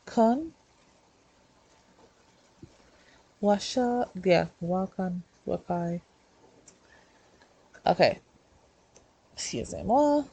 Kun. 0.05 0.53
Washa, 3.43 4.09
yeah, 4.25 4.47
Wakan, 4.63 5.23
Wakai. 5.47 6.01
Okay. 7.87 8.19
Excusez-moi. 9.35 10.25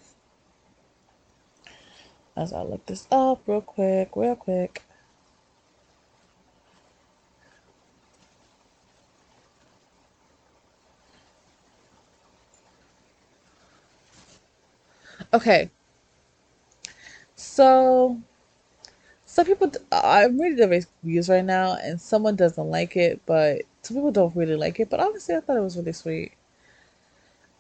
As 2.36 2.52
I 2.52 2.64
look 2.64 2.86
this 2.88 3.08
up 3.12 3.42
real 3.48 3.62
quick, 3.62 4.10
real 4.16 4.36
quick. 4.36 4.82
Okay. 15.34 15.70
So, 17.36 18.20
some 19.36 19.46
people, 19.48 19.70
I'm 19.92 20.40
reading 20.40 20.60
the 20.60 20.86
reviews 21.04 21.28
right 21.28 21.44
now, 21.44 21.76
and 21.76 22.00
someone 22.00 22.38
doesn't 22.38 22.70
like 22.70 22.96
it, 22.96 23.20
but 23.26 23.64
some 23.82 23.98
people 23.98 24.14
don't 24.14 24.34
really 24.34 24.56
like 24.56 24.80
it. 24.80 24.90
But 24.90 25.02
honestly, 25.02 25.36
I 25.36 25.42
thought 25.42 25.58
it 25.58 25.60
was 25.60 25.76
really 25.76 25.92
sweet. 25.92 26.32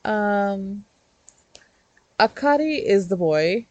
Um, 0.05 0.85
Akari 2.17 2.81
is 2.81 3.09
the 3.09 3.17
boy, 3.17 3.67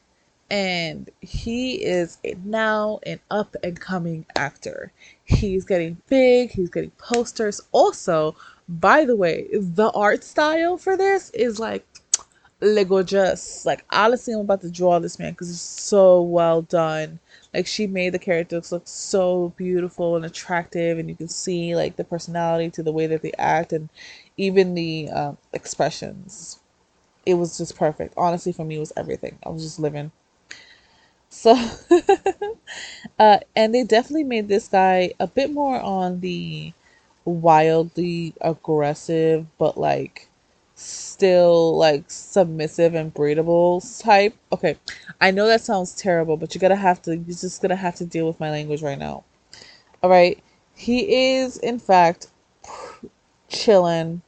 and 0.50 1.08
he 1.22 1.82
is 1.82 2.18
now 2.44 3.00
an 3.06 3.20
up 3.30 3.56
and 3.62 3.80
coming 3.80 4.26
actor. 4.36 4.92
He's 5.24 5.64
getting 5.64 5.96
big, 6.06 6.50
he's 6.50 6.68
getting 6.68 6.90
posters. 6.98 7.62
Also, 7.72 8.36
by 8.68 9.06
the 9.06 9.16
way, 9.16 9.48
the 9.50 9.90
art 9.92 10.24
style 10.24 10.76
for 10.76 10.98
this 10.98 11.30
is 11.30 11.58
like 11.58 11.86
Lego 12.60 13.02
just 13.02 13.64
like 13.64 13.86
honestly 13.90 14.34
I'm 14.34 14.40
about 14.40 14.60
to 14.60 14.70
draw 14.70 14.98
this 14.98 15.18
man 15.18 15.32
because 15.32 15.48
it's 15.48 15.58
so 15.58 16.20
well 16.20 16.60
done. 16.60 17.18
Like 17.54 17.66
she 17.68 17.86
made 17.86 18.12
the 18.14 18.18
characters 18.18 18.72
look 18.72 18.88
so 18.88 19.54
beautiful 19.56 20.16
and 20.16 20.24
attractive, 20.24 20.98
and 20.98 21.08
you 21.08 21.16
can 21.16 21.28
see 21.28 21.76
like 21.76 21.96
the 21.96 22.04
personality 22.04 22.70
to 22.72 22.82
the 22.82 22.92
way 22.92 23.06
that 23.06 23.22
they 23.22 23.32
act 23.38 23.72
and 23.72 23.88
even 24.36 24.74
the 24.74 25.08
um, 25.10 25.38
expressions. 25.52 26.60
It 27.26 27.34
was 27.34 27.58
just 27.58 27.76
perfect. 27.76 28.14
Honestly, 28.16 28.52
for 28.52 28.64
me, 28.64 28.76
it 28.76 28.80
was 28.80 28.92
everything. 28.96 29.38
I 29.44 29.50
was 29.50 29.62
just 29.62 29.78
living. 29.80 30.12
So, 31.30 31.54
uh, 33.18 33.38
and 33.56 33.74
they 33.74 33.84
definitely 33.84 34.24
made 34.24 34.48
this 34.48 34.68
guy 34.68 35.12
a 35.18 35.26
bit 35.26 35.52
more 35.52 35.80
on 35.80 36.20
the 36.20 36.72
wildly 37.24 38.34
aggressive, 38.40 39.46
but 39.58 39.76
like 39.78 40.28
still 40.74 41.76
like 41.76 42.04
submissive 42.10 42.94
and 42.94 43.14
breedable 43.14 43.82
type. 44.02 44.34
Okay, 44.52 44.76
I 45.20 45.30
know 45.30 45.46
that 45.46 45.60
sounds 45.60 45.94
terrible, 45.94 46.36
but 46.36 46.54
you're 46.54 46.60
gonna 46.60 46.76
have 46.76 47.00
to. 47.02 47.16
You're 47.16 47.36
just 47.36 47.62
gonna 47.62 47.76
have 47.76 47.96
to 47.96 48.04
deal 48.04 48.26
with 48.26 48.40
my 48.40 48.50
language 48.50 48.82
right 48.82 48.98
now. 48.98 49.24
All 50.02 50.10
right, 50.10 50.42
he 50.74 51.34
is 51.34 51.56
in 51.58 51.78
fact 51.78 52.28
chilling. 53.48 54.22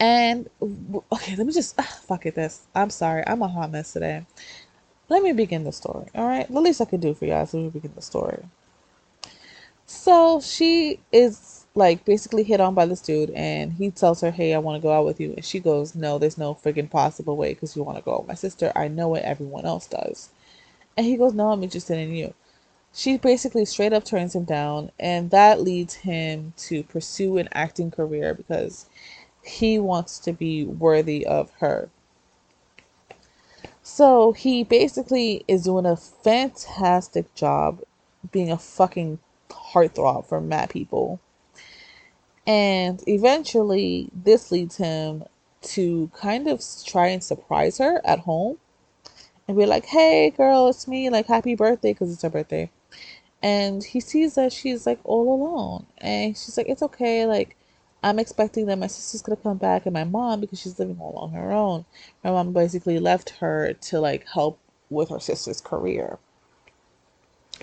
And 0.00 0.50
okay, 0.60 1.36
let 1.36 1.46
me 1.46 1.52
just 1.52 1.74
ah, 1.78 2.00
fuck 2.06 2.26
it. 2.26 2.34
This 2.34 2.66
I'm 2.74 2.90
sorry, 2.90 3.22
I'm 3.26 3.42
a 3.42 3.48
hot 3.48 3.70
mess 3.70 3.92
today. 3.92 4.26
Let 5.08 5.22
me 5.22 5.32
begin 5.32 5.64
the 5.64 5.72
story. 5.72 6.06
All 6.14 6.26
right, 6.26 6.50
the 6.50 6.60
least 6.60 6.80
I 6.80 6.86
could 6.86 7.00
do 7.00 7.14
for 7.14 7.26
you 7.26 7.32
guys. 7.32 7.52
Let 7.54 7.62
me 7.62 7.70
begin 7.70 7.92
the 7.94 8.02
story. 8.02 8.44
So 9.86 10.40
she 10.40 11.00
is 11.12 11.63
like 11.76 12.04
basically 12.04 12.44
hit 12.44 12.60
on 12.60 12.72
by 12.72 12.86
this 12.86 13.00
dude 13.00 13.30
and 13.30 13.72
he 13.72 13.90
tells 13.90 14.20
her 14.20 14.30
hey 14.30 14.54
i 14.54 14.58
want 14.58 14.80
to 14.80 14.86
go 14.86 14.92
out 14.92 15.04
with 15.04 15.18
you 15.20 15.32
and 15.34 15.44
she 15.44 15.58
goes 15.58 15.96
no 15.96 16.18
there's 16.18 16.38
no 16.38 16.54
freaking 16.54 16.88
possible 16.88 17.36
way 17.36 17.52
because 17.52 17.74
you 17.74 17.82
want 17.82 17.98
to 17.98 18.04
go 18.04 18.18
with 18.18 18.28
my 18.28 18.34
sister. 18.34 18.70
I 18.76 18.86
know 18.86 19.08
what 19.08 19.22
everyone 19.22 19.64
else 19.64 19.86
does. 19.88 20.30
And 20.96 21.04
he 21.04 21.16
goes 21.16 21.34
no 21.34 21.50
i'm 21.50 21.64
interested 21.64 21.98
in 21.98 22.14
you. 22.14 22.32
She 22.92 23.18
basically 23.18 23.64
straight 23.64 23.92
up 23.92 24.04
turns 24.04 24.36
him 24.36 24.44
down 24.44 24.92
and 25.00 25.30
that 25.32 25.62
leads 25.62 25.94
him 25.94 26.52
to 26.58 26.84
pursue 26.84 27.38
an 27.38 27.48
acting 27.52 27.90
career 27.90 28.34
because 28.34 28.86
he 29.42 29.80
wants 29.80 30.20
to 30.20 30.32
be 30.32 30.64
worthy 30.64 31.26
of 31.26 31.50
her. 31.58 31.90
So 33.82 34.30
he 34.30 34.62
basically 34.62 35.44
is 35.48 35.64
doing 35.64 35.86
a 35.86 35.96
fantastic 35.96 37.34
job 37.34 37.80
being 38.30 38.52
a 38.52 38.58
fucking 38.58 39.18
heartthrob 39.50 40.26
for 40.26 40.40
mad 40.40 40.70
people 40.70 41.20
and 42.46 43.02
eventually, 43.06 44.10
this 44.12 44.52
leads 44.52 44.76
him 44.76 45.24
to 45.62 46.10
kind 46.14 46.46
of 46.46 46.62
try 46.84 47.08
and 47.08 47.24
surprise 47.24 47.78
her 47.78 48.00
at 48.04 48.20
home 48.20 48.58
and 49.48 49.56
be 49.56 49.66
like, 49.66 49.86
hey, 49.86 50.30
girl, 50.30 50.68
it's 50.68 50.86
me. 50.88 51.08
Like, 51.10 51.26
happy 51.26 51.54
birthday, 51.54 51.92
because 51.92 52.12
it's 52.12 52.22
her 52.22 52.30
birthday. 52.30 52.70
And 53.42 53.84
he 53.84 54.00
sees 54.00 54.34
that 54.36 54.52
she's 54.52 54.86
like 54.86 55.00
all 55.04 55.34
alone. 55.34 55.86
And 55.98 56.36
she's 56.36 56.56
like, 56.56 56.68
it's 56.68 56.82
okay. 56.82 57.26
Like, 57.26 57.56
I'm 58.02 58.18
expecting 58.18 58.66
that 58.66 58.78
my 58.78 58.86
sister's 58.86 59.22
gonna 59.22 59.36
come 59.36 59.58
back 59.58 59.86
and 59.86 59.94
my 59.94 60.04
mom 60.04 60.40
because 60.40 60.60
she's 60.60 60.78
living 60.78 60.98
all 61.00 61.16
on 61.16 61.32
her 61.32 61.52
own. 61.52 61.86
My 62.22 62.30
mom 62.30 62.52
basically 62.52 62.98
left 62.98 63.30
her 63.40 63.72
to 63.74 64.00
like 64.00 64.26
help 64.28 64.58
with 64.90 65.08
her 65.10 65.20
sister's 65.20 65.60
career, 65.62 66.18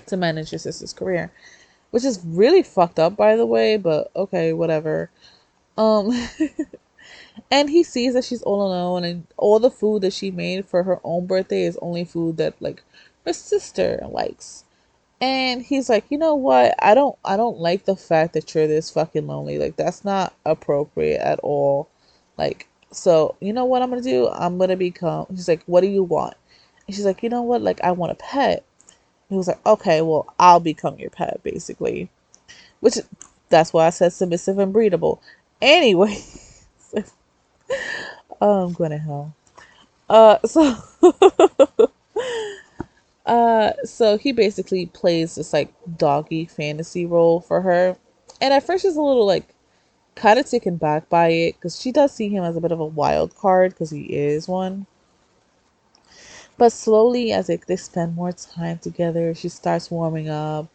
to 0.06 0.16
manage 0.16 0.50
her 0.50 0.58
sister's 0.58 0.92
career 0.92 1.32
which 1.92 2.04
is 2.04 2.20
really 2.24 2.62
fucked 2.62 2.98
up 2.98 3.16
by 3.16 3.36
the 3.36 3.46
way, 3.46 3.76
but 3.76 4.10
okay, 4.16 4.52
whatever. 4.52 5.10
Um 5.78 6.10
and 7.50 7.70
he 7.70 7.84
sees 7.84 8.14
that 8.14 8.24
she's 8.24 8.42
all 8.42 8.66
alone 8.66 9.04
and 9.04 9.26
all 9.36 9.58
the 9.60 9.70
food 9.70 10.02
that 10.02 10.12
she 10.12 10.30
made 10.30 10.66
for 10.66 10.82
her 10.84 11.00
own 11.04 11.26
birthday 11.26 11.64
is 11.64 11.78
only 11.82 12.04
food 12.04 12.38
that 12.38 12.54
like 12.60 12.82
her 13.26 13.32
sister 13.32 14.00
likes. 14.10 14.64
And 15.20 15.62
he's 15.62 15.88
like, 15.88 16.04
"You 16.10 16.18
know 16.18 16.34
what? 16.34 16.74
I 16.80 16.94
don't 16.94 17.16
I 17.24 17.36
don't 17.36 17.58
like 17.60 17.84
the 17.84 17.96
fact 17.96 18.32
that 18.34 18.54
you're 18.54 18.66
this 18.66 18.90
fucking 18.90 19.26
lonely. 19.26 19.58
Like 19.58 19.76
that's 19.76 20.04
not 20.04 20.34
appropriate 20.46 21.20
at 21.20 21.38
all. 21.40 21.88
Like 22.38 22.68
so, 22.90 23.36
you 23.40 23.52
know 23.52 23.64
what 23.66 23.82
I'm 23.82 23.90
to 23.92 24.02
do? 24.02 24.28
I'm 24.28 24.58
to 24.58 24.76
become 24.76 25.26
He's 25.30 25.48
like, 25.48 25.62
"What 25.66 25.82
do 25.82 25.88
you 25.88 26.02
want?" 26.02 26.36
And 26.86 26.96
she's 26.96 27.04
like, 27.06 27.22
"You 27.22 27.28
know 27.30 27.42
what? 27.42 27.62
Like 27.62 27.80
I 27.82 27.92
want 27.92 28.12
a 28.12 28.16
pet." 28.16 28.64
He 29.32 29.38
was 29.38 29.48
like, 29.48 29.64
okay, 29.66 30.02
well, 30.02 30.32
I'll 30.38 30.60
become 30.60 30.98
your 30.98 31.08
pet, 31.08 31.40
basically. 31.42 32.10
Which, 32.80 32.98
that's 33.48 33.72
why 33.72 33.86
I 33.86 33.90
said 33.90 34.12
submissive 34.12 34.58
and 34.58 34.74
breedable. 34.74 35.20
Anyway, 35.62 36.18
I'm 38.40 38.72
going 38.74 38.90
to 38.90 38.98
hell. 38.98 39.34
Uh, 40.10 40.38
so, 40.44 40.76
uh, 43.26 43.72
so 43.84 44.18
he 44.18 44.32
basically 44.32 44.84
plays 44.86 45.36
this 45.36 45.54
like 45.54 45.72
doggy 45.96 46.44
fantasy 46.44 47.06
role 47.06 47.40
for 47.40 47.62
her, 47.62 47.96
and 48.42 48.52
at 48.52 48.64
first 48.64 48.82
she's 48.82 48.96
a 48.96 49.00
little 49.00 49.24
like 49.24 49.54
kind 50.14 50.38
of 50.38 50.44
taken 50.44 50.76
back 50.76 51.08
by 51.08 51.28
it 51.28 51.54
because 51.54 51.80
she 51.80 51.90
does 51.90 52.12
see 52.12 52.28
him 52.28 52.44
as 52.44 52.56
a 52.56 52.60
bit 52.60 52.72
of 52.72 52.80
a 52.80 52.84
wild 52.84 53.34
card 53.36 53.72
because 53.72 53.90
he 53.90 54.02
is 54.02 54.46
one. 54.46 54.86
But 56.62 56.70
slowly, 56.70 57.32
as 57.32 57.48
they, 57.48 57.56
they 57.56 57.74
spend 57.74 58.14
more 58.14 58.30
time 58.30 58.78
together, 58.78 59.34
she 59.34 59.48
starts 59.48 59.90
warming 59.90 60.28
up. 60.28 60.68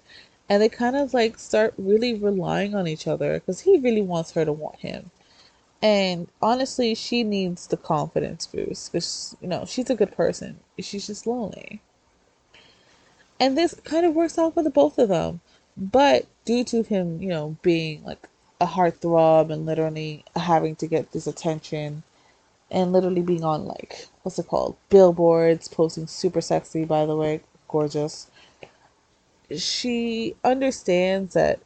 And 0.49 0.61
they 0.61 0.67
kind 0.67 0.97
of 0.97 1.13
like 1.13 1.39
start 1.39 1.73
really 1.77 2.13
relying 2.13 2.75
on 2.75 2.89
each 2.89 3.07
other 3.07 3.35
because 3.35 3.61
he 3.61 3.77
really 3.77 4.01
wants 4.01 4.31
her 4.31 4.43
to 4.43 4.51
want 4.51 4.79
him. 4.79 5.11
And 5.81 6.27
honestly, 6.41 6.93
she 6.93 7.23
needs 7.23 7.67
the 7.67 7.77
confidence 7.77 8.47
boost 8.47 8.91
because, 8.91 9.37
you 9.39 9.47
know, 9.47 9.63
she's 9.65 9.89
a 9.89 9.95
good 9.95 10.11
person. 10.11 10.59
She's 10.77 11.07
just 11.07 11.25
lonely. 11.25 11.81
And 13.39 13.57
this 13.57 13.73
kind 13.85 14.05
of 14.05 14.13
works 14.13 14.37
out 14.37 14.55
for 14.55 14.63
the 14.63 14.69
both 14.69 14.97
of 14.97 15.07
them. 15.07 15.39
But 15.77 16.25
due 16.43 16.65
to 16.65 16.83
him, 16.83 17.21
you 17.21 17.29
know, 17.29 17.55
being 17.61 18.03
like 18.03 18.27
a 18.59 18.65
heartthrob 18.65 19.53
and 19.53 19.65
literally 19.65 20.25
having 20.35 20.75
to 20.75 20.87
get 20.87 21.13
this 21.13 21.27
attention 21.27 22.03
and 22.69 22.91
literally 22.91 23.21
being 23.21 23.43
on 23.43 23.65
like 23.65 24.07
what's 24.23 24.39
it 24.39 24.47
called? 24.47 24.75
Billboards 24.89 25.67
posting 25.67 26.07
super 26.07 26.41
sexy 26.41 26.85
by 26.85 27.05
the 27.05 27.15
way. 27.15 27.41
Gorgeous. 27.67 28.29
She 29.55 30.35
understands 30.43 31.33
that 31.33 31.59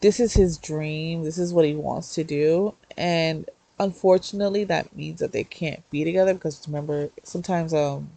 this 0.00 0.20
is 0.20 0.34
his 0.34 0.58
dream. 0.58 1.24
This 1.24 1.38
is 1.38 1.52
what 1.52 1.64
he 1.64 1.74
wants 1.74 2.14
to 2.14 2.24
do. 2.24 2.74
And 2.96 3.48
unfortunately 3.78 4.64
that 4.64 4.94
means 4.96 5.20
that 5.20 5.32
they 5.32 5.44
can't 5.44 5.88
be 5.90 6.04
together 6.04 6.34
because 6.34 6.66
remember 6.66 7.10
sometimes 7.22 7.74
um 7.74 8.10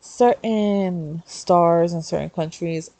certain 0.00 1.22
stars 1.26 1.92
in 1.92 2.02
certain 2.02 2.30
countries 2.30 2.90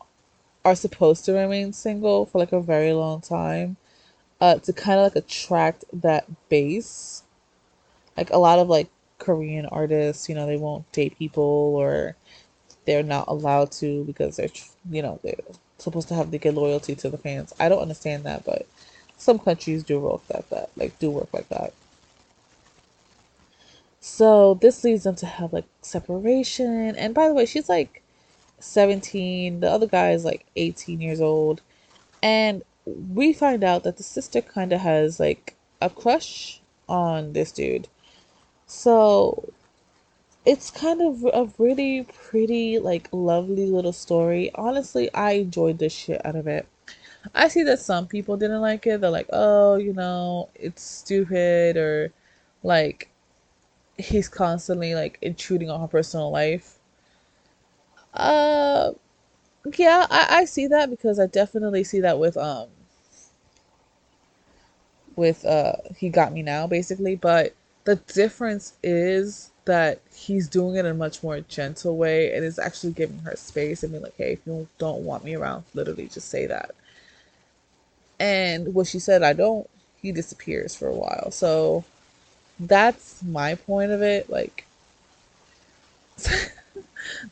are 0.65 0.75
supposed 0.75 1.25
to 1.25 1.33
remain 1.33 1.73
single 1.73 2.27
for 2.27 2.39
like 2.39 2.53
a 2.53 2.61
very 2.61 2.93
long 2.93 3.21
time 3.21 3.77
uh, 4.41 4.57
to 4.57 4.73
kind 4.73 5.01
of 5.01 5.05
like 5.05 5.17
attract 5.17 5.85
that 5.93 6.27
base. 6.49 7.23
Like 8.19 8.31
a 8.31 8.39
lot 8.39 8.59
of 8.59 8.69
like 8.69 8.89
Korean 9.19 9.67
artists, 9.67 10.29
you 10.29 10.35
know, 10.35 10.47
they 10.47 10.57
won't 10.57 10.91
date 10.91 11.17
people 11.17 11.45
or 11.77 12.17
they're 12.85 13.05
not 13.05 13.29
allowed 13.29 13.71
to 13.73 14.03
because 14.05 14.37
they're, 14.37 14.49
you 14.91 15.03
know, 15.03 15.21
they're 15.23 15.37
supposed 15.79 16.09
to 16.09 16.15
have 16.15 16.33
to 16.33 16.39
get 16.39 16.55
loyalty 16.55 16.97
to 16.97 17.11
the 17.11 17.17
fans. 17.17 17.55
I 17.61 17.69
don't 17.69 17.81
understand 17.81 18.25
that, 18.25 18.45
but 18.45 18.67
some 19.19 19.39
countries 19.39 19.85
do 19.85 20.01
work 20.01 20.23
like 20.35 20.49
that, 20.49 20.71
like 20.77 20.99
do 20.99 21.11
work 21.11 21.29
like 21.33 21.49
that. 21.51 21.73
So 24.01 24.55
this 24.55 24.83
leads 24.83 25.05
them 25.05 25.15
to 25.17 25.27
have 25.27 25.53
like 25.53 25.67
separation. 25.83 26.97
And 26.97 27.15
by 27.15 27.29
the 27.29 27.35
way, 27.35 27.47
she's 27.47 27.69
like 27.69 28.03
17. 28.59 29.61
The 29.61 29.71
other 29.71 29.87
guy 29.87 30.11
is 30.11 30.25
like 30.25 30.45
18 30.57 31.01
years 31.01 31.21
old. 31.21 31.61
And 32.21 32.65
we 32.85 33.33
find 33.33 33.63
out 33.63 33.85
that 33.85 33.97
the 33.97 34.03
sister 34.03 34.41
kind 34.41 34.73
of 34.73 34.81
has 34.81 35.21
like 35.21 35.55
a 35.81 35.89
crush 35.89 36.61
on 36.89 37.33
this 37.33 37.53
dude. 37.53 37.87
So 38.69 39.53
it's 40.47 40.71
kind 40.71 41.03
of 41.03 41.25
a 41.25 41.51
really 41.59 42.05
pretty, 42.05 42.79
like, 42.79 43.09
lovely 43.13 43.67
little 43.67 43.93
story. 43.93 44.51
Honestly, 44.55 45.13
I 45.15 45.33
enjoyed 45.33 45.79
the 45.79 45.89
shit 45.89 46.25
out 46.27 46.37
of 46.37 46.47
it. 46.47 46.67
I 47.35 47.49
see 47.49 47.63
that 47.65 47.81
some 47.81 48.07
people 48.09 48.37
didn't 48.37 48.61
like 48.63 48.87
it. 48.87 49.01
They're 49.01 49.11
like, 49.11 49.29
oh, 49.33 49.77
you 49.77 49.93
know, 49.93 50.49
it's 50.55 50.83
stupid, 50.83 51.77
or 51.77 52.13
like, 52.63 53.11
he's 53.99 54.29
constantly 54.29 54.95
like 54.95 55.19
intruding 55.23 55.71
on 55.71 55.81
her 55.81 55.89
personal 55.89 56.31
life. 56.31 56.79
Uh, 58.15 58.93
yeah, 59.77 60.07
I, 60.11 60.41
I 60.41 60.45
see 60.47 60.67
that 60.69 60.91
because 60.91 61.19
I 61.21 61.27
definitely 61.27 61.85
see 61.85 62.01
that 62.01 62.19
with 62.19 62.37
um 62.37 62.69
with 65.17 65.45
uh 65.45 65.75
he 65.97 66.09
got 66.09 66.33
me 66.33 66.43
now 66.43 66.67
basically, 66.67 67.17
but 67.17 67.55
the 67.89 67.97
difference 67.97 68.75
is 68.83 69.51
that 69.65 69.99
he's 70.15 70.47
doing 70.47 70.77
it 70.77 70.81
in 70.81 70.87
a 70.91 70.93
much 70.93 71.23
more 71.23 71.41
gentle 71.41 71.97
way 71.97 72.35
and 72.35 72.45
is 72.45 72.59
actually 72.59 72.93
giving 72.93 73.17
her 73.21 73.35
space 73.35 73.83
and 73.83 73.93
being 73.93 74.03
like, 74.03 74.15
hey, 74.19 74.35
if 74.35 74.41
you 74.45 74.69
don't 74.77 75.05
want 75.05 75.25
me 75.25 75.35
around, 75.35 75.65
literally 75.73 76.07
just 76.07 76.29
say 76.29 76.45
that. 76.45 76.73
And 78.21 78.75
what 78.75 78.89
she 78.89 78.99
said, 78.99 79.23
I 79.23 79.33
don't, 79.33 79.71
he 80.03 80.13
disappears 80.13 80.77
for 80.77 80.87
a 80.87 80.95
while. 80.95 81.31
So 81.31 81.83
that's 82.61 83.23
my 83.23 83.55
point 83.55 83.91
of 83.91 84.03
it. 84.03 84.29
Like, 84.29 84.67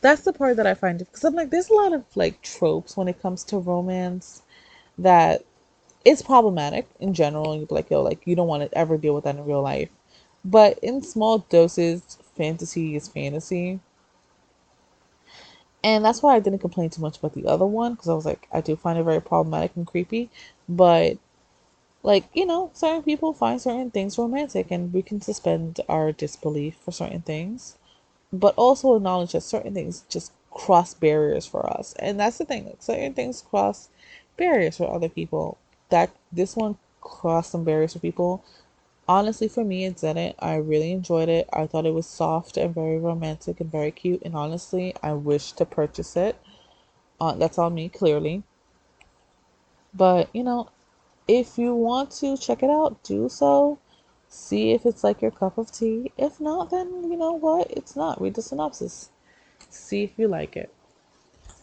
that's 0.01 0.23
the 0.23 0.33
part 0.33 0.57
that 0.57 0.67
I 0.67 0.73
find 0.73 1.03
it. 1.03 1.05
because 1.05 1.25
I'm 1.25 1.35
like, 1.35 1.51
there's 1.51 1.69
a 1.69 1.75
lot 1.75 1.93
of 1.93 2.03
like 2.17 2.41
tropes 2.41 2.97
when 2.97 3.09
it 3.09 3.21
comes 3.21 3.45
to 3.45 3.59
romance 3.59 4.41
that 4.97 5.45
is 6.07 6.23
problematic 6.23 6.89
in 6.99 7.13
general. 7.13 7.55
You'd 7.55 7.69
be 7.69 7.75
like, 7.75 7.91
yo, 7.91 8.01
like 8.01 8.27
you 8.27 8.35
don't 8.35 8.49
want 8.49 8.63
to 8.63 8.79
ever 8.79 8.97
deal 8.97 9.15
with 9.15 9.25
that 9.25 9.37
in 9.37 9.45
real 9.45 9.61
life. 9.61 9.91
But 10.47 10.79
in 10.79 11.03
small 11.03 11.39
doses, 11.39 12.19
fantasy 12.37 12.95
is 12.95 13.09
fantasy. 13.09 13.81
And 15.83 16.05
that's 16.05 16.23
why 16.23 16.37
I 16.37 16.39
didn't 16.39 16.61
complain 16.61 16.89
too 16.89 17.03
much 17.03 17.19
about 17.19 17.35
the 17.35 17.47
other 17.47 17.67
one 17.67 17.95
because 17.95 18.09
I 18.09 18.15
was 18.15 18.25
like, 18.25 18.47
I 18.53 18.61
do 18.61 18.77
find 18.77 18.97
it 18.97 19.03
very 19.03 19.21
problematic 19.21 19.73
and 19.75 19.85
creepy. 19.85 20.31
But, 20.69 21.19
like, 22.05 22.29
you 22.33 22.47
know, 22.47 22.71
certain 22.75 23.03
people 23.03 23.33
find 23.33 23.61
certain 23.61 23.91
things 23.91 24.19
romantic 24.19 24.71
and 24.71 24.93
we 24.93 25.03
can 25.03 25.21
suspend 25.21 25.81
our 25.89 26.13
disbelief 26.13 26.77
for 26.77 26.93
certain 26.93 27.23
things. 27.23 27.77
But 28.33 28.55
also 28.55 28.95
acknowledge 28.95 29.33
that 29.33 29.43
certain 29.43 29.75
things 29.75 30.05
just 30.09 30.33
cross 30.53 30.95
barriers 30.95 31.45
for 31.45 31.69
us. 31.69 31.93
And 31.99 32.21
that's 32.21 32.39
the 32.39 32.45
thing, 32.45 32.67
like, 32.67 32.83
certain 32.83 33.15
things 33.15 33.43
cross 33.43 33.89
barriers 34.37 34.77
for 34.77 34.95
other 34.95 35.09
people. 35.09 35.59
That 35.89 36.11
this 36.31 36.55
one 36.55 36.79
crossed 37.01 37.51
some 37.51 37.65
barriers 37.65 37.95
for 37.95 37.99
people 37.99 38.45
honestly 39.09 39.49
for 39.49 39.65
me 39.65 39.85
it 39.85 39.97
didn't. 39.97 40.37
I 40.39 40.57
really 40.57 40.93
enjoyed 40.93 41.29
it. 41.29 41.49
I 41.53 41.67
thought 41.67 41.87
it 41.87 41.95
was 41.95 42.07
soft 42.07 42.57
and 42.57 42.75
very 42.75 42.99
romantic 42.99 43.61
and 43.61 43.71
very 43.71 43.91
cute 43.91 44.23
and 44.25 44.35
honestly 44.35 44.95
i 45.03 45.13
wish 45.13 45.53
to 45.53 45.65
purchase 45.65 46.17
it. 46.17 46.37
Uh, 47.21 47.33
that's 47.33 47.59
on 47.59 47.75
me 47.75 47.89
clearly. 47.89 48.43
But 49.95 50.29
you 50.35 50.43
know 50.43 50.71
if 51.29 51.59
you 51.59 51.75
want 51.75 52.11
to 52.13 52.37
check 52.37 52.63
it 52.63 52.71
out 52.71 53.03
do 53.03 53.29
so. 53.29 53.79
See 54.29 54.73
if 54.73 54.85
it's 54.85 55.05
like 55.05 55.23
your 55.23 55.31
cup 55.31 55.57
of 55.57 55.71
tea. 55.71 56.13
If 56.19 56.41
not 56.41 56.71
then 56.71 57.11
you 57.11 57.17
know 57.17 57.33
what? 57.33 57.71
It's 57.71 57.97
not. 57.97 58.21
Read 58.21 58.35
the 58.35 58.43
synopsis. 58.43 59.11
See 59.71 60.03
if 60.03 60.19
you 60.19 60.29
like 60.29 60.57
it. 60.57 60.73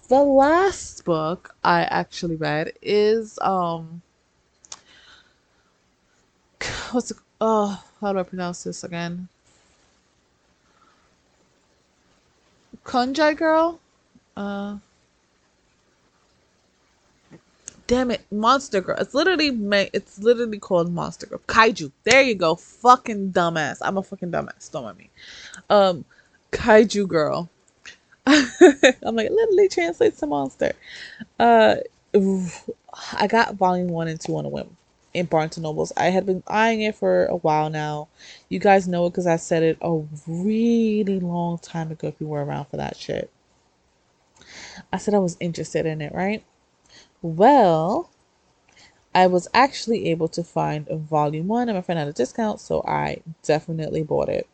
The 0.09 0.23
last 0.23 1.05
book 1.05 1.55
i 1.63 1.83
actually 1.83 2.35
read 2.35 2.73
is 2.81 3.39
um 3.41 4.01
what's 6.91 7.11
it 7.11 7.17
Oh, 7.45 7.83
how 7.99 8.13
do 8.13 8.19
I 8.19 8.23
pronounce 8.23 8.63
this 8.63 8.85
again? 8.85 9.27
Kunjai 12.85 13.35
girl? 13.35 13.81
Uh 14.37 14.77
Damn 17.85 18.11
it, 18.11 18.21
Monster 18.31 18.79
Girl. 18.79 18.95
It's 18.97 19.13
literally 19.13 19.51
made. 19.51 19.89
it's 19.91 20.19
literally 20.19 20.57
called 20.57 20.93
Monster 20.93 21.25
Girl. 21.25 21.41
Kaiju. 21.47 21.91
There 22.05 22.21
you 22.21 22.33
go. 22.33 22.55
Fucking 22.55 23.33
dumbass. 23.33 23.79
I'm 23.81 23.97
a 23.97 24.03
fucking 24.03 24.31
dumbass. 24.31 24.71
Don't 24.71 24.85
mind 24.85 24.99
me. 24.99 25.09
Um 25.69 26.05
Kaiju 26.53 27.05
Girl. 27.09 27.49
I'm 28.25 29.17
like 29.17 29.29
literally 29.29 29.67
translates 29.67 30.21
to 30.21 30.27
monster. 30.27 30.71
Uh 31.37 31.75
I 32.15 33.27
got 33.27 33.55
volume 33.55 33.89
one 33.89 34.07
and 34.07 34.17
two 34.17 34.37
on 34.37 34.45
a 34.45 34.49
whim 34.49 34.77
in 35.13 35.27
Barnes 35.27 35.57
and 35.57 35.63
Nobles. 35.63 35.93
I 35.95 36.05
had 36.05 36.25
been 36.25 36.43
eyeing 36.47 36.81
it 36.81 36.95
for 36.95 37.25
a 37.25 37.35
while 37.35 37.69
now. 37.69 38.07
You 38.49 38.59
guys 38.59 38.87
know 38.87 39.05
it 39.05 39.11
because 39.11 39.27
I 39.27 39.35
said 39.35 39.63
it 39.63 39.77
a 39.81 40.01
really 40.27 41.19
long 41.19 41.59
time 41.59 41.91
ago 41.91 42.07
if 42.07 42.15
you 42.19 42.27
were 42.27 42.43
around 42.43 42.65
for 42.65 42.77
that 42.77 42.97
shit. 42.97 43.29
I 44.91 44.97
said 44.97 45.13
I 45.13 45.19
was 45.19 45.37
interested 45.39 45.85
in 45.85 46.01
it, 46.01 46.13
right? 46.13 46.43
Well, 47.21 48.09
I 49.15 49.27
was 49.27 49.47
actually 49.53 50.09
able 50.09 50.27
to 50.29 50.43
find 50.43 50.87
a 50.89 50.97
volume 50.97 51.47
one 51.47 51.69
and 51.69 51.77
my 51.77 51.81
friend 51.81 51.99
had 51.99 52.07
a 52.07 52.13
discount, 52.13 52.59
so 52.59 52.83
I 52.87 53.21
definitely 53.43 54.03
bought 54.03 54.29
it. 54.29 54.47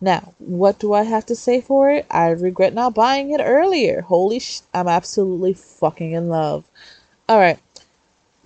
Now, 0.00 0.34
what 0.38 0.78
do 0.78 0.92
I 0.92 1.04
have 1.04 1.24
to 1.26 1.36
say 1.36 1.60
for 1.60 1.90
it? 1.90 2.06
I 2.10 2.28
regret 2.28 2.74
not 2.74 2.94
buying 2.94 3.30
it 3.30 3.40
earlier. 3.40 4.02
Holy 4.02 4.38
sh! 4.40 4.60
I'm 4.74 4.88
absolutely 4.88 5.54
fucking 5.54 6.12
in 6.12 6.28
love. 6.28 6.64
All 7.28 7.38
right, 7.38 7.58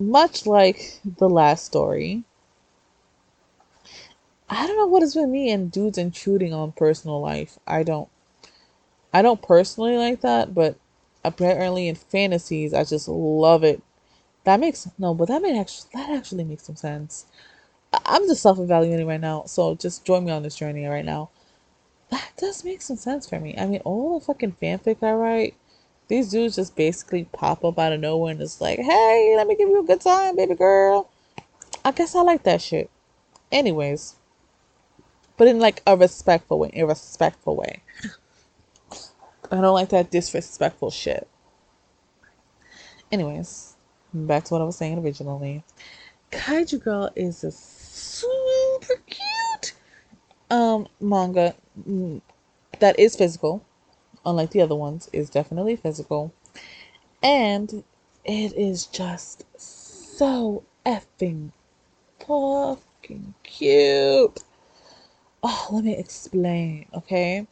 much 0.01 0.45
like 0.45 0.99
the 1.05 1.29
last 1.29 1.65
story, 1.65 2.23
I 4.49 4.67
don't 4.67 4.77
know 4.77 4.87
what 4.87 5.03
is 5.03 5.15
with 5.15 5.29
me 5.29 5.49
and 5.51 5.71
dudes 5.71 5.97
intruding 5.97 6.53
on 6.53 6.73
personal 6.73 7.21
life. 7.21 7.57
I 7.65 7.83
don't 7.83 8.09
I 9.13 9.21
don't 9.21 9.41
personally 9.41 9.97
like 9.97 10.21
that, 10.21 10.53
but 10.53 10.77
apparently 11.23 11.87
in 11.87 11.95
fantasies 11.95 12.73
I 12.73 12.83
just 12.83 13.07
love 13.07 13.63
it. 13.63 13.81
That 14.45 14.59
makes 14.59 14.89
no, 14.99 15.13
but 15.13 15.27
that 15.29 15.41
may 15.41 15.59
actually 15.59 15.89
that 15.93 16.09
actually 16.11 16.43
makes 16.45 16.63
some 16.65 16.75
sense. 16.75 17.25
I'm 18.05 18.27
just 18.27 18.41
self 18.43 18.59
evaluating 18.59 19.07
right 19.07 19.21
now, 19.21 19.43
so 19.45 19.75
just 19.75 20.05
join 20.05 20.25
me 20.25 20.31
on 20.31 20.43
this 20.43 20.55
journey 20.55 20.85
right 20.87 21.05
now. 21.05 21.29
That 22.11 22.31
does 22.37 22.63
make 22.65 22.81
some 22.81 22.97
sense 22.97 23.27
for 23.27 23.39
me. 23.39 23.55
I 23.57 23.65
mean, 23.67 23.81
all 23.85 24.19
the 24.19 24.25
fucking 24.25 24.57
fanfic 24.61 25.03
I 25.03 25.13
write, 25.13 25.55
these 26.07 26.29
dudes 26.29 26.55
just 26.55 26.75
basically 26.75 27.25
pop 27.31 27.63
up 27.63 27.79
out 27.79 27.93
of 27.93 27.99
nowhere 27.99 28.31
and 28.31 28.41
it's 28.41 28.59
like, 28.59 28.79
hey, 28.79 29.33
let 29.37 29.47
me 29.47 29.55
give 29.55 29.69
you 29.69 29.79
a 29.79 29.85
good 29.85 30.01
time, 30.01 30.35
baby 30.35 30.55
girl. 30.55 31.09
I 31.83 31.91
guess 31.91 32.15
I 32.15 32.21
like 32.21 32.43
that 32.43 32.61
shit. 32.61 32.89
Anyways, 33.51 34.15
but 35.37 35.47
in 35.47 35.59
like 35.59 35.81
a 35.87 35.97
respectful 35.97 36.59
way, 36.59 36.71
a 36.75 36.85
respectful 36.85 37.55
way. 37.55 37.81
I 39.51 39.55
don't 39.55 39.73
like 39.73 39.89
that 39.89 40.11
disrespectful 40.11 40.91
shit. 40.91 41.27
Anyways, 43.11 43.75
back 44.13 44.45
to 44.45 44.53
what 44.53 44.61
I 44.61 44.65
was 44.65 44.77
saying 44.77 44.99
originally. 44.99 45.63
Kaiju 46.31 46.81
Girl 46.83 47.09
is 47.15 47.43
a 47.43 47.51
super 47.51 48.95
cute 49.07 49.73
um 50.49 50.87
manga 50.99 51.55
mm, 51.87 52.21
that 52.79 52.99
is 52.99 53.15
physical 53.15 53.65
unlike 54.25 54.51
the 54.51 54.61
other 54.61 54.75
ones, 54.75 55.09
is 55.13 55.29
definitely 55.29 55.75
physical. 55.75 56.33
And 57.23 57.83
it 58.25 58.53
is 58.53 58.85
just 58.85 59.45
so 59.57 60.63
effing 60.85 61.51
fucking 62.19 63.33
cute. 63.43 64.43
Oh, 65.43 65.67
let 65.71 65.83
me 65.83 65.97
explain, 65.97 66.85
okay? 66.93 67.47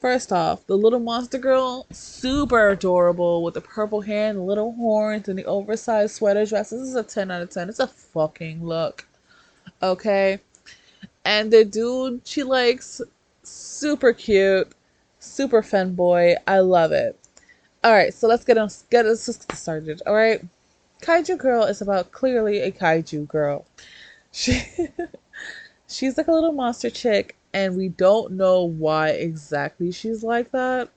First 0.00 0.32
off, 0.32 0.66
the 0.66 0.76
little 0.76 1.00
monster 1.00 1.38
girl, 1.38 1.86
super 1.90 2.68
adorable 2.68 3.42
with 3.42 3.54
the 3.54 3.60
purple 3.60 4.02
hair 4.02 4.28
and 4.28 4.38
the 4.38 4.42
little 4.42 4.72
horns 4.72 5.28
and 5.28 5.38
the 5.38 5.44
oversized 5.46 6.14
sweater 6.14 6.44
dress. 6.44 6.70
This 6.70 6.80
is 6.80 6.94
a 6.94 7.02
10 7.02 7.30
out 7.30 7.42
of 7.42 7.50
10. 7.50 7.70
It's 7.70 7.80
a 7.80 7.86
fucking 7.86 8.64
look. 8.64 9.06
Okay? 9.82 10.40
And 11.24 11.50
the 11.50 11.64
dude 11.64 12.20
she 12.26 12.42
likes, 12.42 13.00
super 13.42 14.12
cute 14.12 14.72
Super 15.24 15.62
fanboy. 15.62 16.36
I 16.46 16.60
love 16.60 16.92
it. 16.92 17.18
All 17.82 17.92
right, 17.92 18.14
so 18.14 18.28
let's 18.28 18.44
get 18.44 18.58
on. 18.58 18.68
Get 18.90 19.06
let's 19.06 19.26
just 19.26 19.48
get 19.48 19.56
started. 19.58 20.02
All 20.06 20.14
right, 20.14 20.42
Kaiju 21.02 21.38
Girl 21.38 21.64
is 21.64 21.82
about 21.82 22.12
clearly 22.12 22.60
a 22.60 22.70
kaiju 22.70 23.28
girl. 23.28 23.66
She 24.36 24.60
she's 25.86 26.16
like 26.16 26.26
a 26.26 26.32
little 26.32 26.52
monster 26.52 26.90
chick, 26.90 27.36
and 27.52 27.76
we 27.76 27.88
don't 27.88 28.32
know 28.32 28.64
why 28.64 29.10
exactly 29.10 29.92
she's 29.92 30.24
like 30.24 30.50
that. 30.50 30.88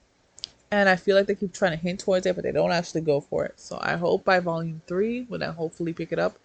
And 0.71 0.89
I 0.89 0.95
feel 0.95 1.15
like 1.15 1.27
they 1.27 1.35
keep 1.35 1.53
trying 1.53 1.71
to 1.71 1.77
hint 1.77 1.99
towards 1.99 2.25
it, 2.25 2.35
but 2.35 2.43
they 2.43 2.51
don't 2.51 2.71
actually 2.71 3.01
go 3.01 3.21
for 3.21 3.45
it. 3.45 3.59
So 3.59 3.77
I 3.79 3.95
hope 3.95 4.25
by 4.25 4.39
volume 4.39 4.81
three, 4.87 5.25
when 5.29 5.43
I 5.43 5.51
hopefully 5.51 5.93
pick 5.93 6.11
it 6.11 6.19
up, 6.19 6.39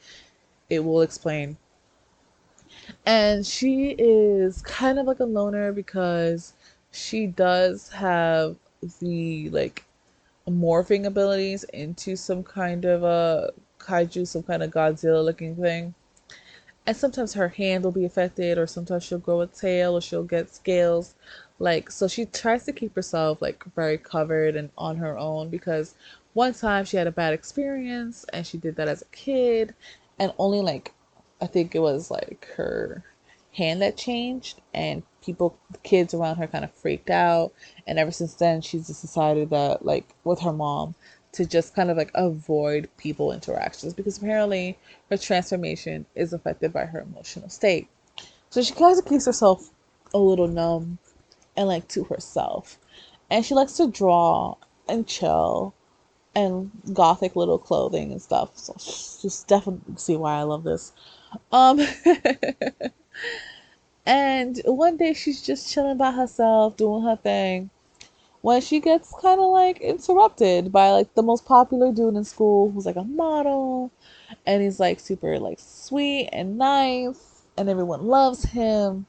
it 0.68 0.80
will 0.80 1.00
explain. 1.00 1.56
And 3.06 3.46
she 3.46 3.94
is 3.98 4.60
kind 4.62 4.98
of 4.98 5.06
like 5.06 5.20
a 5.20 5.24
loner 5.24 5.72
because 5.72 6.52
she 6.92 7.26
does 7.26 7.88
have 7.90 8.56
the 9.00 9.48
like 9.50 9.84
morphing 10.48 11.06
abilities 11.06 11.64
into 11.72 12.16
some 12.16 12.42
kind 12.42 12.84
of 12.84 13.02
a 13.02 13.50
kaiju, 13.78 14.26
some 14.26 14.42
kind 14.42 14.62
of 14.62 14.70
Godzilla 14.70 15.24
looking 15.24 15.56
thing. 15.56 15.94
And 16.86 16.96
sometimes 16.96 17.34
her 17.34 17.48
hand 17.48 17.84
will 17.84 17.92
be 17.92 18.04
affected, 18.04 18.58
or 18.58 18.66
sometimes 18.66 19.04
she'll 19.04 19.18
grow 19.18 19.40
a 19.40 19.46
tail, 19.46 19.96
or 19.96 20.00
she'll 20.00 20.24
get 20.24 20.52
scales. 20.52 21.14
Like, 21.58 21.90
so 21.90 22.08
she 22.08 22.26
tries 22.26 22.64
to 22.64 22.72
keep 22.72 22.94
herself 22.96 23.40
like 23.40 23.64
very 23.74 23.98
covered 23.98 24.56
and 24.56 24.70
on 24.76 24.96
her 24.96 25.16
own 25.16 25.48
because 25.48 25.94
one 26.34 26.54
time 26.54 26.84
she 26.84 26.96
had 26.96 27.06
a 27.06 27.12
bad 27.12 27.34
experience 27.34 28.24
and 28.32 28.46
she 28.46 28.58
did 28.58 28.76
that 28.76 28.88
as 28.88 29.02
a 29.02 29.16
kid, 29.16 29.74
and 30.18 30.32
only 30.38 30.60
like 30.60 30.92
I 31.40 31.46
think 31.46 31.74
it 31.74 31.80
was 31.80 32.10
like 32.10 32.48
her 32.56 33.04
hand 33.52 33.82
that 33.82 33.96
changed 33.96 34.60
and 34.74 35.02
people 35.22 35.56
kids 35.82 36.14
around 36.14 36.36
her 36.36 36.46
kind 36.46 36.64
of 36.64 36.72
freaked 36.72 37.10
out. 37.10 37.52
And 37.86 37.98
ever 37.98 38.10
since 38.10 38.34
then 38.34 38.60
she's 38.60 38.86
just 38.86 39.02
decided 39.02 39.50
that 39.50 39.84
like 39.84 40.14
with 40.24 40.40
her 40.40 40.52
mom 40.52 40.94
to 41.32 41.46
just 41.46 41.74
kind 41.74 41.90
of 41.90 41.96
like 41.96 42.10
avoid 42.14 42.88
people 42.98 43.32
interactions 43.32 43.94
because 43.94 44.18
apparently 44.18 44.78
her 45.08 45.16
transformation 45.16 46.04
is 46.14 46.32
affected 46.32 46.72
by 46.72 46.84
her 46.84 47.00
emotional 47.00 47.48
state. 47.48 47.88
So 48.50 48.62
she 48.62 48.74
kind 48.74 48.98
of 48.98 49.04
keeps 49.06 49.26
herself 49.26 49.70
a 50.12 50.18
little 50.18 50.48
numb 50.48 50.98
and 51.56 51.68
like 51.68 51.88
to 51.88 52.04
herself. 52.04 52.78
And 53.30 53.44
she 53.44 53.54
likes 53.54 53.76
to 53.78 53.90
draw 53.90 54.56
and 54.88 55.06
chill 55.06 55.74
and 56.34 56.70
gothic 56.92 57.36
little 57.36 57.58
clothing 57.58 58.12
and 58.12 58.20
stuff. 58.20 58.50
So 58.58 58.74
just 59.22 59.48
definitely 59.48 59.96
see 59.96 60.16
why 60.16 60.38
i 60.38 60.42
love 60.42 60.64
this. 60.64 60.92
Um 61.50 61.80
And 64.04 64.60
one 64.64 64.96
day 64.96 65.14
she's 65.14 65.42
just 65.42 65.72
chilling 65.72 65.96
by 65.96 66.10
herself, 66.10 66.76
doing 66.76 67.04
her 67.04 67.16
thing, 67.16 67.70
when 68.40 68.60
she 68.60 68.80
gets 68.80 69.14
kind 69.20 69.40
of 69.40 69.46
like 69.52 69.80
interrupted 69.80 70.72
by 70.72 70.90
like 70.90 71.14
the 71.14 71.22
most 71.22 71.44
popular 71.44 71.92
dude 71.92 72.16
in 72.16 72.24
school 72.24 72.70
who's 72.70 72.86
like 72.86 72.96
a 72.96 73.04
model 73.04 73.92
and 74.44 74.62
he's 74.62 74.80
like 74.80 74.98
super 74.98 75.38
like 75.38 75.58
sweet 75.60 76.28
and 76.32 76.58
nice 76.58 77.42
and 77.56 77.68
everyone 77.68 78.06
loves 78.06 78.44
him. 78.44 79.06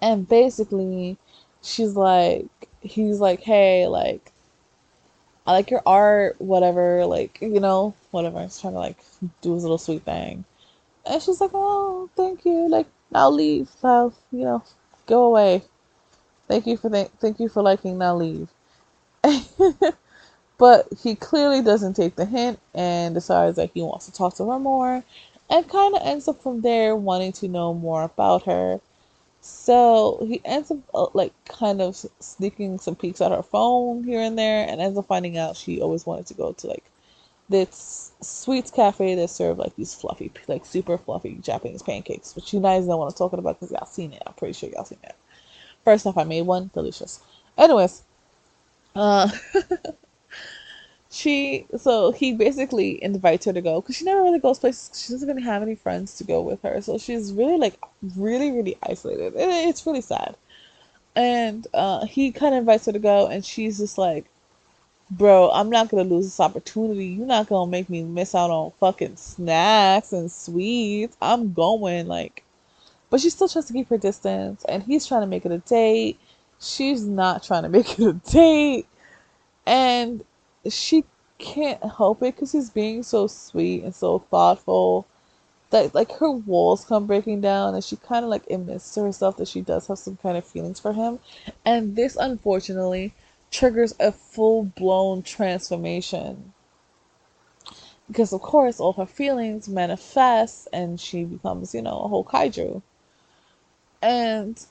And 0.00 0.28
basically, 0.28 1.16
she's 1.62 1.94
like, 1.96 2.46
he's 2.80 3.20
like, 3.20 3.40
hey, 3.40 3.86
like, 3.86 4.32
I 5.46 5.52
like 5.52 5.70
your 5.70 5.82
art, 5.86 6.36
whatever, 6.40 7.04
like, 7.06 7.38
you 7.40 7.60
know, 7.60 7.94
whatever. 8.10 8.42
He's 8.42 8.60
trying 8.60 8.74
to 8.74 8.78
like 8.78 8.98
do 9.42 9.54
his 9.54 9.62
little 9.62 9.78
sweet 9.78 10.02
thing. 10.02 10.44
And 11.06 11.22
she's 11.22 11.40
like, 11.40 11.50
oh, 11.54 12.08
thank 12.16 12.44
you. 12.44 12.68
Like, 12.68 12.86
now 13.14 13.30
leave. 13.30 13.70
Now, 13.82 14.12
you 14.32 14.44
know, 14.44 14.64
go 15.06 15.24
away. 15.26 15.62
Thank 16.48 16.66
you 16.66 16.76
for 16.76 16.90
th- 16.90 17.10
thank 17.20 17.40
you 17.40 17.48
for 17.48 17.62
liking. 17.62 17.98
Now 17.98 18.16
leave. 18.16 18.48
but 20.58 20.88
he 21.02 21.14
clearly 21.14 21.62
doesn't 21.62 21.94
take 21.94 22.16
the 22.16 22.26
hint 22.26 22.60
and 22.74 23.14
decides 23.14 23.56
that 23.56 23.70
he 23.74 23.82
wants 23.82 24.06
to 24.06 24.12
talk 24.12 24.36
to 24.36 24.50
her 24.50 24.58
more, 24.58 25.04
and 25.50 25.68
kind 25.68 25.94
of 25.94 26.02
ends 26.04 26.28
up 26.28 26.42
from 26.42 26.60
there 26.62 26.96
wanting 26.96 27.32
to 27.32 27.48
know 27.48 27.74
more 27.74 28.02
about 28.02 28.44
her. 28.44 28.80
So 29.40 30.24
he 30.26 30.40
ends 30.44 30.70
up 30.70 30.78
uh, 30.94 31.06
like 31.14 31.32
kind 31.46 31.82
of 31.82 31.96
sneaking 32.20 32.78
some 32.78 32.96
peeks 32.96 33.20
at 33.20 33.32
her 33.32 33.42
phone 33.42 34.04
here 34.04 34.20
and 34.20 34.38
there, 34.38 34.66
and 34.68 34.80
ends 34.80 34.98
up 34.98 35.06
finding 35.06 35.38
out 35.38 35.56
she 35.56 35.80
always 35.82 36.06
wanted 36.06 36.26
to 36.28 36.34
go 36.34 36.52
to 36.52 36.66
like 36.68 36.84
this 37.48 38.12
sweets 38.22 38.70
cafe 38.70 39.14
that 39.14 39.28
serve 39.28 39.58
like 39.58 39.76
these 39.76 39.94
fluffy, 39.94 40.32
like 40.48 40.64
super 40.64 40.96
fluffy 40.96 41.36
Japanese 41.42 41.82
pancakes, 41.82 42.34
which 42.34 42.52
you 42.52 42.60
guys 42.60 42.86
know 42.86 42.96
what 42.96 43.06
I'm 43.06 43.12
talking 43.12 43.38
about 43.38 43.60
because 43.60 43.72
y'all 43.72 43.86
seen 43.86 44.12
it. 44.12 44.22
I'm 44.26 44.34
pretty 44.34 44.54
sure 44.54 44.70
y'all 44.70 44.84
seen 44.84 44.98
it. 45.04 45.14
First 45.84 46.06
off, 46.06 46.16
I 46.16 46.24
made 46.24 46.42
one, 46.42 46.70
delicious. 46.72 47.20
Anyways, 47.58 48.02
uh, 48.96 49.28
she 51.10 51.66
so 51.76 52.12
he 52.12 52.32
basically 52.32 53.02
invites 53.02 53.44
her 53.44 53.52
to 53.52 53.60
go 53.60 53.80
because 53.80 53.96
she 53.96 54.04
never 54.04 54.22
really 54.22 54.38
goes 54.38 54.58
places. 54.58 54.90
She 54.98 55.12
doesn't 55.12 55.28
really 55.28 55.42
have 55.42 55.62
any 55.62 55.74
friends 55.74 56.16
to 56.16 56.24
go 56.24 56.40
with 56.40 56.62
her, 56.62 56.80
so 56.80 56.96
she's 56.96 57.32
really 57.32 57.58
like 57.58 57.78
really 58.16 58.50
really 58.52 58.78
isolated. 58.82 59.34
It's 59.36 59.86
really 59.86 60.00
sad. 60.00 60.36
And 61.16 61.66
uh, 61.74 62.06
he 62.06 62.32
kind 62.32 62.54
of 62.54 62.60
invites 62.60 62.86
her 62.86 62.92
to 62.92 62.98
go, 62.98 63.28
and 63.28 63.44
she's 63.44 63.78
just 63.78 63.98
like, 63.98 64.24
bro, 65.10 65.50
I'm 65.52 65.70
not 65.70 65.88
gonna 65.88 66.04
lose 66.04 66.26
this 66.26 66.40
opportunity. 66.40 67.06
You're 67.06 67.26
not 67.26 67.48
gonna 67.48 67.70
make 67.70 67.88
me 67.90 68.02
miss 68.02 68.34
out 68.34 68.50
on 68.50 68.72
fucking 68.80 69.16
snacks 69.16 70.12
and 70.12 70.30
sweets. 70.30 71.16
I'm 71.20 71.52
going 71.52 72.06
like, 72.06 72.44
but 73.10 73.20
she 73.20 73.30
still 73.30 73.48
tries 73.48 73.66
to 73.66 73.72
keep 73.72 73.88
her 73.88 73.98
distance, 73.98 74.64
and 74.68 74.82
he's 74.82 75.06
trying 75.06 75.22
to 75.22 75.26
make 75.26 75.46
it 75.46 75.52
a 75.52 75.58
date. 75.58 76.18
She's 76.60 77.04
not 77.06 77.42
trying 77.42 77.64
to 77.64 77.68
make 77.70 77.98
it 77.98 78.06
a 78.06 78.12
date, 78.12 78.86
and 79.66 80.24
she 80.70 81.04
can't 81.38 81.82
help 81.82 82.22
it 82.22 82.34
because 82.34 82.52
he's 82.52 82.70
being 82.70 83.02
so 83.02 83.26
sweet 83.26 83.82
and 83.84 83.94
so 83.94 84.20
thoughtful 84.30 85.06
that 85.70 85.94
like 85.94 86.12
her 86.12 86.30
walls 86.30 86.84
come 86.84 87.06
breaking 87.06 87.40
down 87.40 87.74
and 87.74 87.82
she 87.82 87.96
kind 87.96 88.24
of 88.24 88.30
like 88.30 88.48
admits 88.48 88.94
to 88.94 89.02
herself 89.02 89.36
that 89.36 89.48
she 89.48 89.60
does 89.60 89.88
have 89.88 89.98
some 89.98 90.16
kind 90.18 90.36
of 90.36 90.46
feelings 90.46 90.78
for 90.78 90.92
him 90.92 91.18
and 91.64 91.96
this 91.96 92.16
unfortunately 92.16 93.12
triggers 93.54 93.94
a 94.00 94.10
full 94.10 94.64
blown 94.64 95.22
transformation. 95.22 96.52
Because, 98.08 98.32
of 98.32 98.42
course, 98.42 98.80
all 98.80 98.92
her 98.94 99.06
feelings 99.06 99.68
manifest 99.68 100.68
and 100.72 101.00
she 101.00 101.24
becomes, 101.24 101.72
you 101.72 101.80
know, 101.80 102.00
a 102.00 102.08
whole 102.08 102.24
kaiju. 102.24 102.82
And 104.02 104.62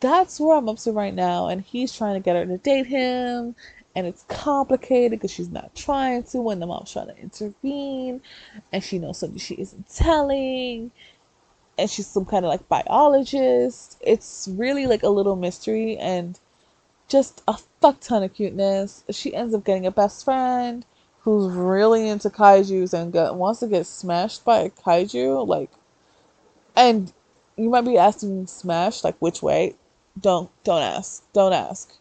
that's 0.00 0.40
where 0.40 0.56
I'm 0.56 0.68
up 0.68 0.78
to 0.78 0.92
right 0.92 1.14
now. 1.14 1.48
And 1.48 1.60
he's 1.60 1.94
trying 1.94 2.14
to 2.14 2.20
get 2.20 2.34
her 2.34 2.46
to 2.46 2.56
date 2.56 2.86
him. 2.86 3.54
And 3.94 4.06
it's 4.06 4.24
complicated 4.28 5.20
because 5.20 5.30
she's 5.30 5.50
not 5.50 5.74
trying 5.76 6.22
to 6.24 6.40
when 6.40 6.58
the 6.58 6.66
mom's 6.66 6.90
trying 6.90 7.08
to 7.08 7.18
intervene. 7.18 8.22
And 8.72 8.82
she 8.82 8.98
knows 8.98 9.18
something 9.18 9.38
she 9.38 9.54
isn't 9.56 9.88
telling. 9.90 10.90
And 11.76 11.90
she's 11.90 12.06
some 12.06 12.24
kind 12.24 12.46
of 12.46 12.48
like 12.48 12.66
biologist. 12.68 13.98
It's 14.00 14.48
really 14.50 14.86
like 14.86 15.02
a 15.02 15.10
little 15.10 15.36
mystery. 15.36 15.98
And 15.98 16.40
just 17.08 17.42
a 17.46 17.58
fuck 17.82 18.00
ton 18.00 18.22
of 18.22 18.32
cuteness. 18.32 19.02
She 19.10 19.34
ends 19.34 19.54
up 19.54 19.64
getting 19.64 19.86
a 19.86 19.90
best 19.90 20.24
friend 20.24 20.86
who's 21.22 21.52
really 21.52 22.08
into 22.08 22.30
kaiju's 22.30 22.94
and 22.94 23.12
get, 23.12 23.34
wants 23.34 23.60
to 23.60 23.66
get 23.66 23.86
smashed 23.86 24.44
by 24.44 24.58
a 24.58 24.70
kaiju. 24.70 25.46
Like, 25.46 25.70
and 26.76 27.12
you 27.56 27.68
might 27.70 27.82
be 27.82 27.98
asking, 27.98 28.46
smashed 28.46 29.04
like 29.04 29.16
which 29.18 29.42
way? 29.42 29.74
Don't 30.20 30.50
don't 30.64 30.82
ask. 30.82 31.24
Don't 31.32 31.52
ask. 31.52 31.92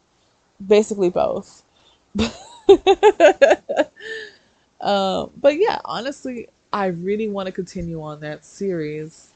Basically 0.66 1.10
both. 1.10 1.64
um, 4.82 5.32
but 5.38 5.58
yeah, 5.58 5.80
honestly, 5.86 6.48
I 6.72 6.88
really 6.88 7.28
want 7.28 7.48
to 7.48 7.52
continue 7.52 8.02
on 8.02 8.20
that 8.20 8.46
series, 8.46 9.30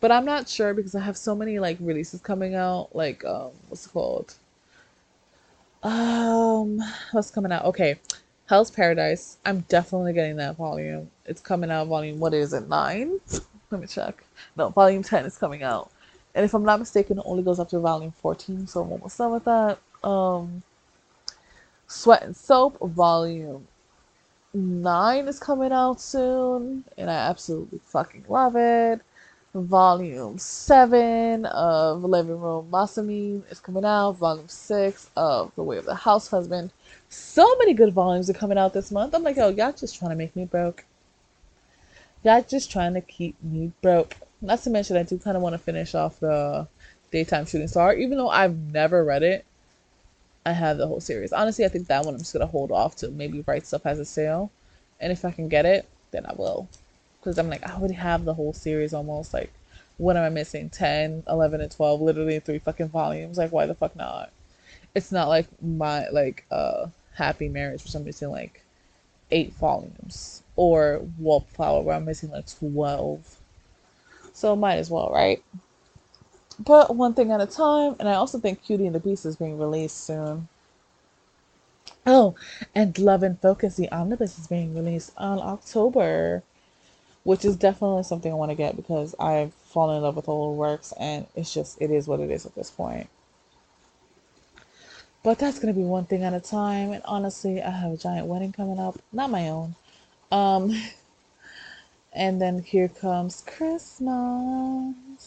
but 0.00 0.10
I'm 0.10 0.24
not 0.24 0.48
sure 0.48 0.74
because 0.74 0.94
I 0.94 1.00
have 1.00 1.16
so 1.16 1.34
many 1.36 1.58
like 1.58 1.76
releases 1.80 2.20
coming 2.20 2.54
out. 2.54 2.88
Like, 2.94 3.24
um, 3.24 3.50
what's 3.68 3.86
it 3.86 3.90
called? 3.90 4.34
Um, 5.84 6.78
what's 7.12 7.30
coming 7.30 7.52
out? 7.52 7.66
Okay, 7.66 8.00
Hell's 8.46 8.70
Paradise. 8.70 9.36
I'm 9.44 9.60
definitely 9.68 10.14
getting 10.14 10.36
that 10.36 10.56
volume. 10.56 11.10
It's 11.26 11.42
coming 11.42 11.70
out 11.70 11.88
volume. 11.88 12.18
What 12.18 12.32
is 12.32 12.54
it? 12.54 12.68
Nine? 12.68 13.20
Let 13.70 13.80
me 13.82 13.86
check. 13.86 14.24
No, 14.56 14.70
volume 14.70 15.02
ten 15.02 15.26
is 15.26 15.36
coming 15.36 15.62
out. 15.62 15.90
And 16.34 16.42
if 16.42 16.54
I'm 16.54 16.64
not 16.64 16.78
mistaken, 16.80 17.18
it 17.18 17.24
only 17.26 17.42
goes 17.42 17.60
up 17.60 17.68
to 17.68 17.78
volume 17.78 18.12
14, 18.12 18.66
so 18.66 18.82
I'm 18.82 18.92
almost 18.92 19.18
done 19.18 19.32
with 19.32 19.44
that. 19.44 19.78
Um, 20.02 20.62
Sweat 21.86 22.22
and 22.24 22.36
Soap, 22.36 22.78
volume 22.80 23.68
9 24.54 25.28
is 25.28 25.38
coming 25.38 25.70
out 25.70 26.00
soon, 26.00 26.84
and 26.96 27.10
I 27.10 27.14
absolutely 27.14 27.78
fucking 27.84 28.24
love 28.28 28.56
it. 28.56 29.00
Volume 29.54 30.36
7 30.36 31.46
of 31.46 32.02
Living 32.02 32.40
Room 32.40 32.68
Masami 32.72 33.40
is 33.52 33.60
coming 33.60 33.84
out. 33.84 34.16
Volume 34.16 34.48
6 34.48 35.10
of 35.16 35.54
The 35.54 35.62
Way 35.62 35.76
of 35.76 35.84
the 35.84 35.94
House 35.94 36.26
Husband. 36.26 36.72
So 37.08 37.56
many 37.58 37.72
good 37.72 37.92
volumes 37.92 38.28
are 38.28 38.34
coming 38.34 38.58
out 38.58 38.72
this 38.72 38.90
month. 38.90 39.14
I'm 39.14 39.22
like, 39.22 39.36
yo, 39.36 39.50
y'all 39.50 39.70
just 39.70 39.96
trying 39.96 40.10
to 40.10 40.16
make 40.16 40.34
me 40.34 40.44
broke. 40.44 40.84
Y'all 42.24 42.42
just 42.42 42.68
trying 42.68 42.94
to 42.94 43.00
keep 43.00 43.40
me 43.44 43.70
broke. 43.80 44.16
Not 44.42 44.60
to 44.64 44.70
mention, 44.70 44.96
I 44.96 45.04
do 45.04 45.18
kind 45.18 45.36
of 45.36 45.42
want 45.42 45.52
to 45.52 45.58
finish 45.58 45.94
off 45.94 46.18
the 46.18 46.66
Daytime 47.12 47.46
Shooting 47.46 47.68
Star, 47.68 47.94
even 47.94 48.18
though 48.18 48.30
I've 48.30 48.56
never 48.56 49.04
read 49.04 49.22
it. 49.22 49.44
I 50.44 50.52
have 50.52 50.78
the 50.78 50.88
whole 50.88 51.00
series. 51.00 51.32
Honestly, 51.32 51.64
I 51.64 51.68
think 51.68 51.86
that 51.86 52.04
one 52.04 52.14
I'm 52.14 52.20
just 52.20 52.32
gonna 52.32 52.46
hold 52.46 52.72
off 52.72 52.96
to 52.96 53.08
maybe 53.08 53.44
write 53.46 53.66
stuff 53.66 53.86
as 53.86 54.00
a 54.00 54.04
sale, 54.04 54.50
and 54.98 55.12
if 55.12 55.24
I 55.24 55.30
can 55.30 55.48
get 55.48 55.64
it, 55.64 55.88
then 56.10 56.26
I 56.26 56.32
will. 56.34 56.68
Because 57.24 57.38
I'm 57.38 57.48
like, 57.48 57.66
I 57.66 57.72
already 57.72 57.94
have 57.94 58.26
the 58.26 58.34
whole 58.34 58.52
series 58.52 58.92
almost. 58.92 59.32
Like, 59.32 59.50
what 59.96 60.18
am 60.18 60.24
I 60.24 60.28
missing? 60.28 60.68
10, 60.68 61.22
11, 61.26 61.62
and 61.62 61.70
12, 61.72 62.02
literally 62.02 62.38
three 62.38 62.58
fucking 62.58 62.88
volumes. 62.88 63.38
Like, 63.38 63.50
why 63.50 63.64
the 63.64 63.74
fuck 63.74 63.96
not? 63.96 64.30
It's 64.94 65.10
not 65.10 65.28
like 65.28 65.46
my, 65.62 66.06
like, 66.10 66.44
uh, 66.50 66.88
Happy 67.14 67.48
Marriage, 67.48 67.82
which 67.82 67.94
I'm 67.94 68.04
missing 68.04 68.30
like 68.30 68.62
eight 69.30 69.54
volumes, 69.54 70.42
or 70.54 71.00
Wallflower, 71.18 71.80
where 71.80 71.96
I'm 71.96 72.04
missing 72.04 72.30
like 72.30 72.44
12. 72.58 73.38
So, 74.34 74.54
might 74.54 74.76
as 74.76 74.90
well, 74.90 75.10
right? 75.10 75.42
But 76.58 76.94
one 76.94 77.14
thing 77.14 77.32
at 77.32 77.40
a 77.40 77.46
time, 77.46 77.96
and 77.98 78.06
I 78.06 78.14
also 78.14 78.38
think 78.38 78.62
Cutie 78.62 78.84
and 78.84 78.94
the 78.94 79.00
Beast 79.00 79.24
is 79.24 79.36
being 79.36 79.58
released 79.58 80.04
soon. 80.04 80.48
Oh, 82.06 82.34
and 82.74 82.98
Love 82.98 83.22
and 83.22 83.40
Focus, 83.40 83.76
the 83.76 83.90
omnibus 83.90 84.38
is 84.38 84.46
being 84.46 84.74
released 84.74 85.12
on 85.16 85.40
October, 85.40 86.42
which 87.24 87.44
is 87.44 87.56
definitely 87.56 88.04
something 88.04 88.30
I 88.30 88.36
want 88.36 88.50
to 88.50 88.56
get 88.56 88.76
because 88.76 89.14
I've 89.18 89.52
fallen 89.54 89.96
in 89.96 90.02
love 90.02 90.16
with 90.16 90.26
the 90.26 90.34
works, 90.34 90.92
and 90.98 91.26
it's 91.34 91.52
just 91.52 91.80
it 91.80 91.90
is 91.90 92.06
what 92.06 92.20
it 92.20 92.30
is 92.30 92.46
at 92.46 92.54
this 92.54 92.70
point. 92.70 93.08
But 95.22 95.38
that's 95.38 95.58
gonna 95.58 95.72
be 95.72 95.82
one 95.82 96.04
thing 96.04 96.22
at 96.22 96.34
a 96.34 96.40
time, 96.40 96.92
and 96.92 97.02
honestly, 97.04 97.62
I 97.62 97.70
have 97.70 97.92
a 97.92 97.96
giant 97.96 98.26
wedding 98.26 98.52
coming 98.52 98.78
up, 98.78 98.98
not 99.12 99.30
my 99.30 99.48
own. 99.48 99.74
Um, 100.30 100.80
and 102.12 102.40
then 102.40 102.60
here 102.60 102.88
comes 102.88 103.42
Christmas 103.46 105.24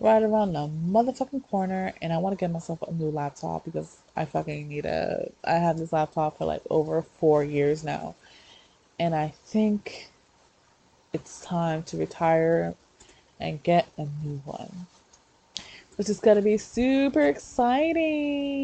right 0.00 0.22
around 0.22 0.54
the 0.54 0.66
motherfucking 0.66 1.46
corner 1.50 1.92
and 2.00 2.10
I 2.12 2.16
want 2.16 2.36
to 2.36 2.42
get 2.42 2.50
myself 2.50 2.80
a 2.82 2.92
new 2.92 3.10
laptop 3.10 3.66
because 3.66 3.98
I 4.16 4.24
fucking 4.24 4.66
need 4.66 4.86
a 4.86 5.30
I 5.44 5.54
have 5.54 5.76
this 5.78 5.92
laptop 5.92 6.38
for 6.38 6.46
like 6.46 6.62
over 6.70 7.02
4 7.02 7.44
years 7.44 7.84
now. 7.84 8.14
And 8.98 9.14
I 9.14 9.34
think 9.46 10.10
it's 11.12 11.44
time 11.44 11.82
to 11.84 11.96
retire 11.96 12.74
and 13.38 13.62
get 13.62 13.88
a 13.96 14.06
new 14.22 14.40
one. 14.44 14.86
Which 15.96 16.08
is 16.08 16.20
gonna 16.20 16.42
be 16.42 16.56
super 16.56 17.22
exciting. 17.22 18.58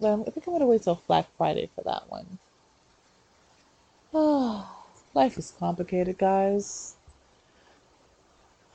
But 0.00 0.20
I 0.20 0.24
think 0.30 0.46
I'm 0.46 0.54
gonna 0.54 0.66
wait 0.66 0.82
till 0.82 1.02
Black 1.06 1.26
Friday 1.36 1.68
for 1.74 1.82
that 1.84 2.10
one. 2.10 2.38
Oh, 4.14 4.68
life 5.14 5.38
is 5.38 5.52
complicated, 5.58 6.18
guys. 6.18 6.94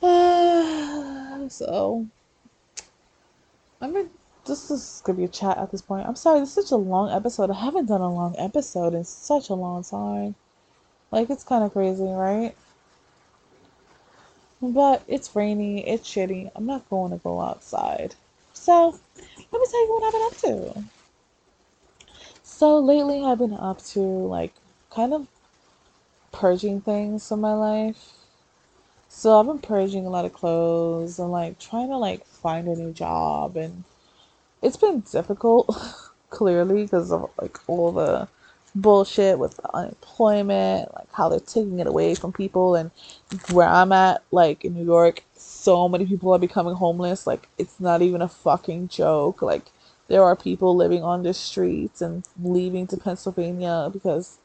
so 1.48 2.06
I 3.80 3.86
mean 3.86 4.10
this 4.46 4.70
is 4.70 5.02
gonna 5.04 5.18
be 5.18 5.24
a 5.24 5.28
chat 5.28 5.58
at 5.58 5.70
this 5.70 5.82
point. 5.82 6.06
I'm 6.06 6.16
sorry, 6.16 6.40
this 6.40 6.56
is 6.56 6.66
such 6.66 6.72
a 6.72 6.76
long 6.76 7.10
episode. 7.10 7.50
I 7.50 7.54
haven't 7.64 7.86
done 7.86 8.02
a 8.02 8.12
long 8.12 8.34
episode 8.38 8.94
in 8.94 9.04
such 9.04 9.48
a 9.48 9.54
long 9.54 9.82
time. 9.82 10.34
Like 11.10 11.30
it's 11.30 11.44
kind 11.44 11.64
of 11.64 11.72
crazy, 11.72 12.04
right? 12.04 12.54
But 14.72 15.02
it's 15.08 15.34
rainy, 15.36 15.86
it's 15.86 16.08
shitty. 16.08 16.50
I'm 16.54 16.66
not 16.66 16.88
going 16.88 17.12
to 17.12 17.18
go 17.18 17.40
outside. 17.40 18.14
So 18.52 18.98
let 19.52 19.60
me 19.60 19.66
tell 19.70 19.86
you 19.86 19.92
what 19.92 20.04
I've 20.04 20.12
been 20.12 20.22
up 20.22 20.74
to. 20.74 20.84
So 22.42 22.78
lately 22.78 23.24
I've 23.24 23.38
been 23.38 23.54
up 23.54 23.82
to 23.86 24.00
like 24.00 24.52
kind 24.90 25.12
of 25.12 25.26
purging 26.32 26.80
things 26.80 27.28
from 27.28 27.40
my 27.40 27.52
life 27.54 28.14
so 29.16 29.38
I've 29.38 29.46
been 29.46 29.60
purging 29.60 30.06
a 30.06 30.10
lot 30.10 30.24
of 30.24 30.32
clothes 30.32 31.20
and 31.20 31.30
like 31.30 31.60
trying 31.60 31.88
to 31.88 31.96
like 31.96 32.26
find 32.26 32.66
a 32.66 32.74
new 32.74 32.92
job 32.92 33.56
and 33.56 33.84
it's 34.60 34.76
been 34.76 35.00
difficult 35.00 35.70
clearly 36.30 36.82
because 36.82 37.12
of 37.12 37.30
like 37.40 37.56
all 37.68 37.92
the 37.92 38.26
bullshit 38.74 39.38
with 39.38 39.60
unemployment, 39.72 40.92
like 40.94 41.12
how 41.12 41.28
they're 41.28 41.40
taking 41.40 41.78
it 41.78 41.86
away 41.86 42.14
from 42.14 42.32
people 42.32 42.74
and 42.74 42.90
where 43.50 43.68
I'm 43.68 43.92
at, 43.92 44.22
like 44.30 44.64
in 44.64 44.74
New 44.74 44.84
York, 44.84 45.22
so 45.36 45.88
many 45.88 46.06
people 46.06 46.32
are 46.34 46.38
becoming 46.38 46.74
homeless. 46.74 47.26
Like 47.26 47.48
it's 47.58 47.78
not 47.80 48.02
even 48.02 48.22
a 48.22 48.28
fucking 48.28 48.88
joke. 48.88 49.42
Like 49.42 49.66
there 50.08 50.22
are 50.22 50.36
people 50.36 50.76
living 50.76 51.02
on 51.02 51.22
the 51.22 51.34
streets 51.34 52.02
and 52.02 52.26
leaving 52.42 52.86
to 52.88 52.96
Pennsylvania 52.96 53.88
because 53.92 54.38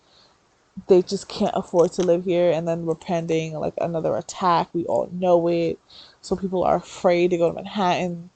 they 0.88 1.02
just 1.02 1.28
can't 1.28 1.56
afford 1.56 1.92
to 1.94 2.04
live 2.04 2.26
here. 2.26 2.52
And 2.52 2.68
then 2.68 2.86
we're 2.86 2.96
pending 2.96 3.54
like 3.54 3.74
another 3.82 4.15
attack. 4.15 4.70
We 4.74 4.86
all 4.86 5.10
know 5.12 5.48
it. 5.48 5.80
So 6.22 6.36
people 6.36 6.63
are 6.63 6.76
afraid 6.76 7.32
to 7.32 7.38
go 7.38 7.50
to 7.50 7.56
manhattan. 7.56 8.30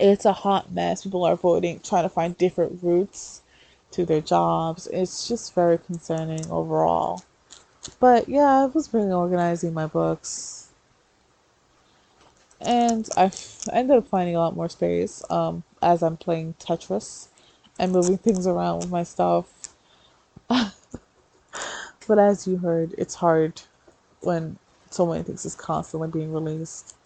It's 0.00 0.24
a 0.24 0.32
hot 0.32 0.72
mess. 0.72 1.04
People 1.04 1.24
are 1.24 1.32
avoiding 1.34 1.80
trying 1.80 2.02
to 2.02 2.08
find 2.08 2.36
different 2.36 2.82
routes 2.82 3.42
to 3.92 4.04
their 4.04 4.20
jobs. 4.20 4.86
It's 4.88 5.26
just 5.28 5.54
very 5.54 5.78
concerning 5.78 6.50
overall. 6.50 7.22
But 8.00 8.28
yeah 8.28 8.62
i 8.62 8.66
was 8.66 8.92
really 8.92 9.12
organizing 9.12 9.72
my 9.74 9.86
books. 9.86 10.68
And 12.60 13.08
i 13.16 13.30
ended 13.72 13.96
up 13.96 14.08
finding 14.08 14.36
a 14.36 14.40
lot 14.40 14.56
more 14.56 14.68
space 14.68 15.22
um, 15.30 15.62
as 15.80 16.02
i'm 16.02 16.16
playing 16.16 16.54
tetris 16.58 17.28
and 17.78 17.92
moving 17.92 18.18
things 18.18 18.46
around 18.46 18.80
with 18.80 18.90
my 18.90 19.04
stuff. 19.04 19.68
But 22.08 22.18
as 22.18 22.46
you 22.46 22.56
heard, 22.56 22.94
it's 22.96 23.16
hard 23.16 23.60
when 24.22 24.58
so 24.90 25.04
many 25.06 25.22
things 25.22 25.44
is 25.44 25.54
constantly 25.54 26.08
being 26.08 26.32
released. 26.32 26.96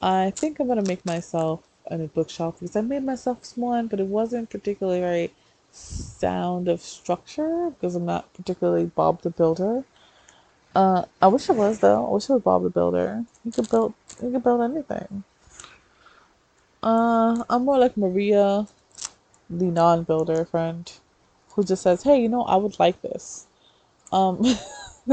I 0.00 0.30
think 0.30 0.58
I'm 0.58 0.66
gonna 0.66 0.82
make 0.82 1.04
myself 1.04 1.62
a 1.90 1.98
new 1.98 2.08
bookshelf 2.08 2.58
because 2.58 2.74
I 2.74 2.80
made 2.80 3.04
myself 3.04 3.56
one, 3.56 3.86
but 3.86 4.00
it 4.00 4.06
wasn't 4.06 4.48
particularly 4.48 5.00
very 5.00 5.30
sound 5.74 6.68
of 6.68 6.80
structure 6.80 7.70
because 7.70 7.94
I'm 7.94 8.06
not 8.06 8.32
particularly 8.34 8.86
Bob 8.86 9.22
the 9.22 9.30
Builder. 9.30 9.84
Uh, 10.74 11.04
I 11.20 11.28
wish 11.28 11.50
I 11.50 11.52
was 11.52 11.80
though. 11.80 12.06
I 12.06 12.10
wish 12.10 12.30
I 12.30 12.34
was 12.34 12.42
Bob 12.42 12.62
the 12.62 12.70
Builder. 12.70 13.24
He 13.44 13.50
could 13.50 13.68
build. 13.70 13.94
He 14.20 14.30
could 14.30 14.42
build 14.42 14.62
anything. 14.62 15.24
Uh, 16.82 17.44
I'm 17.48 17.64
more 17.64 17.78
like 17.78 17.96
Maria, 17.96 18.66
the 19.48 19.64
non-builder 19.66 20.44
friend, 20.44 20.90
who 21.50 21.64
just 21.64 21.82
says, 21.82 22.02
"Hey, 22.02 22.22
you 22.22 22.28
know, 22.28 22.42
I 22.42 22.56
would 22.56 22.78
like 22.78 23.00
this." 23.02 23.46
Um, 24.12 24.44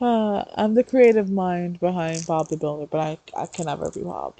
uh, 0.00 0.44
I'm 0.54 0.74
the 0.74 0.84
creative 0.84 1.30
mind 1.30 1.80
behind 1.80 2.26
Bob 2.26 2.48
the 2.48 2.56
Builder, 2.56 2.86
but 2.86 3.00
I, 3.00 3.18
I 3.36 3.46
can 3.46 3.66
never 3.66 3.90
be 3.90 4.02
Bob. 4.02 4.34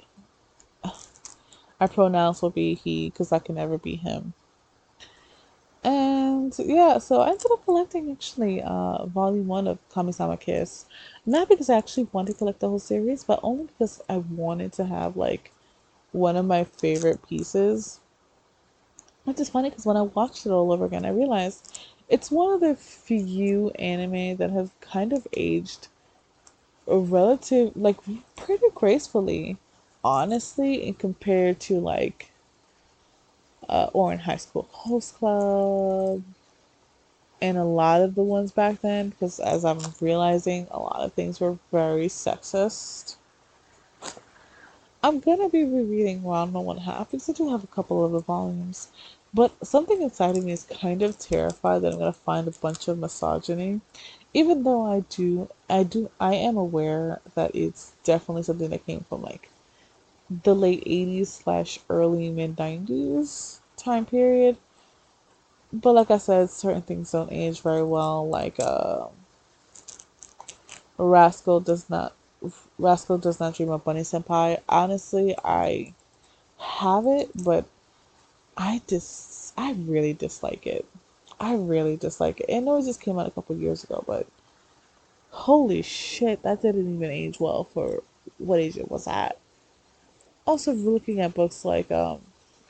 My 1.81 1.87
pronouns 1.87 2.43
will 2.43 2.51
be 2.51 2.75
he 2.75 3.11
because 3.11 3.33
I 3.33 3.39
can 3.39 3.57
never 3.57 3.79
be 3.79 3.97
him. 3.97 4.35
And 5.83 6.55
yeah, 6.59 6.99
so 6.99 7.23
I 7.23 7.31
ended 7.31 7.51
up 7.51 7.65
collecting 7.65 8.13
actually 8.13 8.63
uh, 8.63 9.07
volume 9.07 9.47
one 9.49 9.67
of 9.67 9.79
Kami-sama 9.89 10.37
Kiss. 10.37 10.85
Not 11.25 11.49
because 11.49 11.71
I 11.71 11.79
actually 11.79 12.09
wanted 12.13 12.33
to 12.33 12.39
collect 12.39 12.61
the 12.61 12.69
whole 12.69 12.79
series, 12.79 13.25
but 13.25 13.41
only 13.43 13.65
because 13.65 14.03
I 14.09 14.19
wanted 14.19 14.73
to 14.75 14.85
have 14.85 15.17
like 15.17 15.53
one 16.13 16.37
of 16.37 16.45
my 16.45 16.65
favorite 16.65 17.27
pieces 17.27 18.01
it's 19.27 19.39
just 19.39 19.53
funny 19.53 19.71
because 19.71 19.87
when 19.87 19.97
I 19.97 20.03
watched 20.03 20.47
it 20.47 20.51
all 20.51 20.73
over 20.73 20.85
again, 20.85 21.05
I 21.05 21.11
realized 21.11 21.79
it's 22.09 22.31
one 22.31 22.53
of 22.53 22.61
the 22.61 22.75
few 22.75 23.71
anime 23.79 24.37
that 24.37 24.51
have 24.51 24.79
kind 24.81 25.13
of 25.13 25.27
aged 25.37 25.89
relative, 26.87 27.73
like 27.77 27.97
pretty 28.37 28.67
gracefully, 28.75 29.57
honestly, 30.05 30.87
in 30.87 30.95
compared 30.95 31.61
to 31.61 31.79
like 31.81 32.31
uh, 33.69 33.91
Ouran 33.91 34.21
High 34.21 34.37
School 34.37 34.69
Host 34.71 35.15
Club 35.17 36.23
and 37.43 37.57
a 37.57 37.65
lot 37.65 38.03
of 38.03 38.15
the 38.15 38.23
ones 38.23 38.53
back 38.53 38.81
then, 38.83 39.11
because 39.11 39.41
as 39.41 39.65
I'm 39.65 39.81
realizing, 40.01 40.67
a 40.71 40.79
lot 40.79 41.01
of 41.01 41.13
things 41.13 41.41
were 41.41 41.59
very 41.73 42.07
sexist. 42.07 43.17
I'm 45.03 45.21
gonna 45.21 45.49
be 45.49 45.65
rereading 45.65 46.23
Ranma 46.23 46.63
One 46.63 46.79
Half 46.79 47.13
because 47.13 47.29
I 47.29 47.33
do 47.33 47.51
have 47.51 47.65
a 47.65 47.69
couple 47.69 48.05
of 48.05 48.13
the 48.13 48.21
volumes. 48.21 48.89
But 49.33 49.67
something 49.67 50.03
inside 50.03 50.37
of 50.37 50.45
me 50.45 50.53
is 50.53 50.65
kind 50.65 51.03
of 51.03 51.19
terrified 51.19 51.83
that 51.83 51.93
I'm 51.93 51.99
gonna 51.99 52.13
find 52.13 52.49
a 52.49 52.51
bunch 52.51 52.89
of 52.89 52.99
misogyny. 52.99 53.81
Even 54.35 54.63
though 54.65 54.85
I 54.85 55.01
do 55.09 55.49
I 55.69 55.85
do 55.85 56.11
I 56.21 56.35
am 56.35 56.57
aware 56.57 57.21
that 57.35 57.55
it's 57.55 57.93
definitely 58.05 58.43
something 58.43 58.71
that 58.71 58.87
came 58.87 59.05
from 59.09 59.23
like 59.23 59.50
the 60.31 60.55
late 60.55 60.83
eighties 60.87 61.29
slash 61.33 61.81
early 61.91 62.31
mid 62.31 62.59
nineties 62.59 63.61
time 63.77 64.07
period. 64.07 64.57
But 65.73 65.95
like 65.95 66.11
I 66.11 66.19
said, 66.19 66.51
certain 66.51 66.83
things 66.83 67.13
don't 67.13 67.33
age 67.33 67.61
very 67.61 67.83
well, 67.83 68.29
like 68.29 68.61
uh 68.61 69.07
Rascal 70.99 71.61
does 71.61 71.91
not 71.91 72.15
Rascal 72.79 73.19
does 73.19 73.41
not 73.41 73.55
dream 73.55 73.71
of 73.71 73.85
Bunny 73.85 74.03
Senpai. 74.03 74.61
Honestly, 74.69 75.35
I 75.45 75.95
have 76.59 77.07
it, 77.07 77.31
but 77.35 77.67
I 78.57 78.83
just 78.87 79.53
I 79.57 79.73
really 79.73 80.13
dislike 80.13 80.67
it. 80.67 80.87
I 81.41 81.55
really 81.55 81.97
dislike 81.97 82.41
it. 82.41 82.55
I 82.55 82.61
know 82.61 82.79
it 82.79 82.85
just 82.85 83.01
came 83.01 83.19
out 83.19 83.27
a 83.27 83.31
couple 83.31 83.57
years 83.57 83.83
ago, 83.83 84.05
but 84.07 84.27
holy 85.31 85.83
shit, 85.83 86.43
that 86.43 86.63
didn't 86.63 86.95
even 86.95 87.11
age 87.11 87.41
well 87.41 87.65
for 87.65 88.03
what 88.39 88.61
age 88.61 88.77
it 88.77 88.91
was 88.91 89.07
at. 89.09 89.40
Also 90.51 90.73
looking 90.73 91.21
at 91.21 91.33
books 91.33 91.65
like 91.65 91.91
um, 91.93 92.21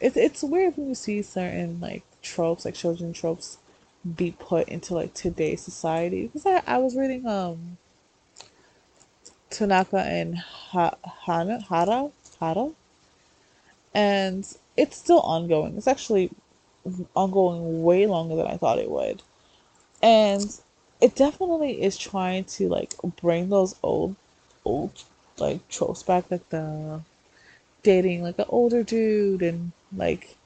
it's 0.01 0.17
it's 0.17 0.43
weird 0.43 0.77
when 0.77 0.89
you 0.89 0.95
see 0.95 1.23
certain 1.23 1.81
like 1.81 2.03
tropes, 2.23 2.67
like 2.67 2.75
children 2.75 3.13
tropes, 3.15 3.57
be 4.17 4.33
put 4.39 4.69
into 4.69 4.95
like 4.95 5.15
today's 5.15 5.63
society. 5.63 6.27
Because 6.27 6.45
I, 6.45 6.63
I 6.67 6.79
was 6.79 6.95
reading 6.95 7.27
um 7.27 7.79
Tanaka 9.49 10.01
and 10.01 10.37
ha- 10.37 10.99
Hana 11.27 11.63
Hara 11.69 12.11
Hara, 12.39 12.71
and 13.95 14.47
it's 14.77 14.97
still 14.99 15.21
ongoing. 15.21 15.77
It's 15.79 15.89
actually 15.89 16.31
ongoing 17.17 17.83
way 17.83 18.07
longer 18.07 18.37
than 18.37 18.47
I 18.47 18.59
thought 18.59 18.79
it 18.79 18.91
would, 18.91 19.23
and 20.03 20.55
it 21.01 21.15
definitely 21.15 21.83
is 21.83 21.97
trying 21.97 22.45
to 22.45 22.69
like 22.69 22.93
bring 23.23 23.49
those 23.49 23.75
old 23.83 24.17
old 24.67 25.03
like 25.39 25.67
tropes 25.71 26.03
back, 26.03 26.31
like 26.31 26.47
the 26.51 27.01
dating 27.83 28.23
like 28.23 28.39
an 28.39 28.45
older 28.49 28.83
dude 28.83 29.43
and 29.43 29.73
like 29.97 30.37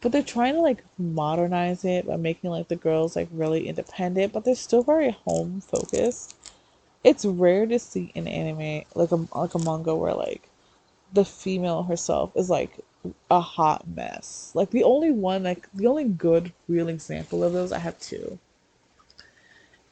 but 0.00 0.10
they're 0.10 0.22
trying 0.22 0.54
to 0.54 0.60
like 0.60 0.84
modernize 0.98 1.84
it 1.84 2.06
by 2.06 2.16
making 2.16 2.50
like 2.50 2.68
the 2.68 2.76
girls 2.76 3.14
like 3.16 3.28
really 3.32 3.68
independent 3.68 4.32
but 4.32 4.44
they're 4.44 4.54
still 4.54 4.82
very 4.82 5.12
home 5.24 5.60
focused. 5.60 6.36
It's 7.04 7.24
rare 7.24 7.66
to 7.66 7.78
see 7.78 8.12
an 8.14 8.26
anime 8.28 8.84
like 8.94 9.12
a 9.12 9.16
like 9.36 9.54
a 9.54 9.58
manga 9.60 9.94
where 9.94 10.14
like 10.14 10.48
the 11.12 11.24
female 11.24 11.84
herself 11.84 12.32
is 12.36 12.50
like 12.50 12.80
a 13.30 13.40
hot 13.40 13.86
mess. 13.88 14.52
Like 14.54 14.70
the 14.70 14.84
only 14.84 15.12
one 15.12 15.44
like 15.44 15.68
the 15.72 15.86
only 15.86 16.04
good 16.04 16.52
real 16.68 16.88
example 16.88 17.44
of 17.44 17.52
those 17.52 17.72
i 17.72 17.78
have 17.78 17.98
two. 18.00 18.38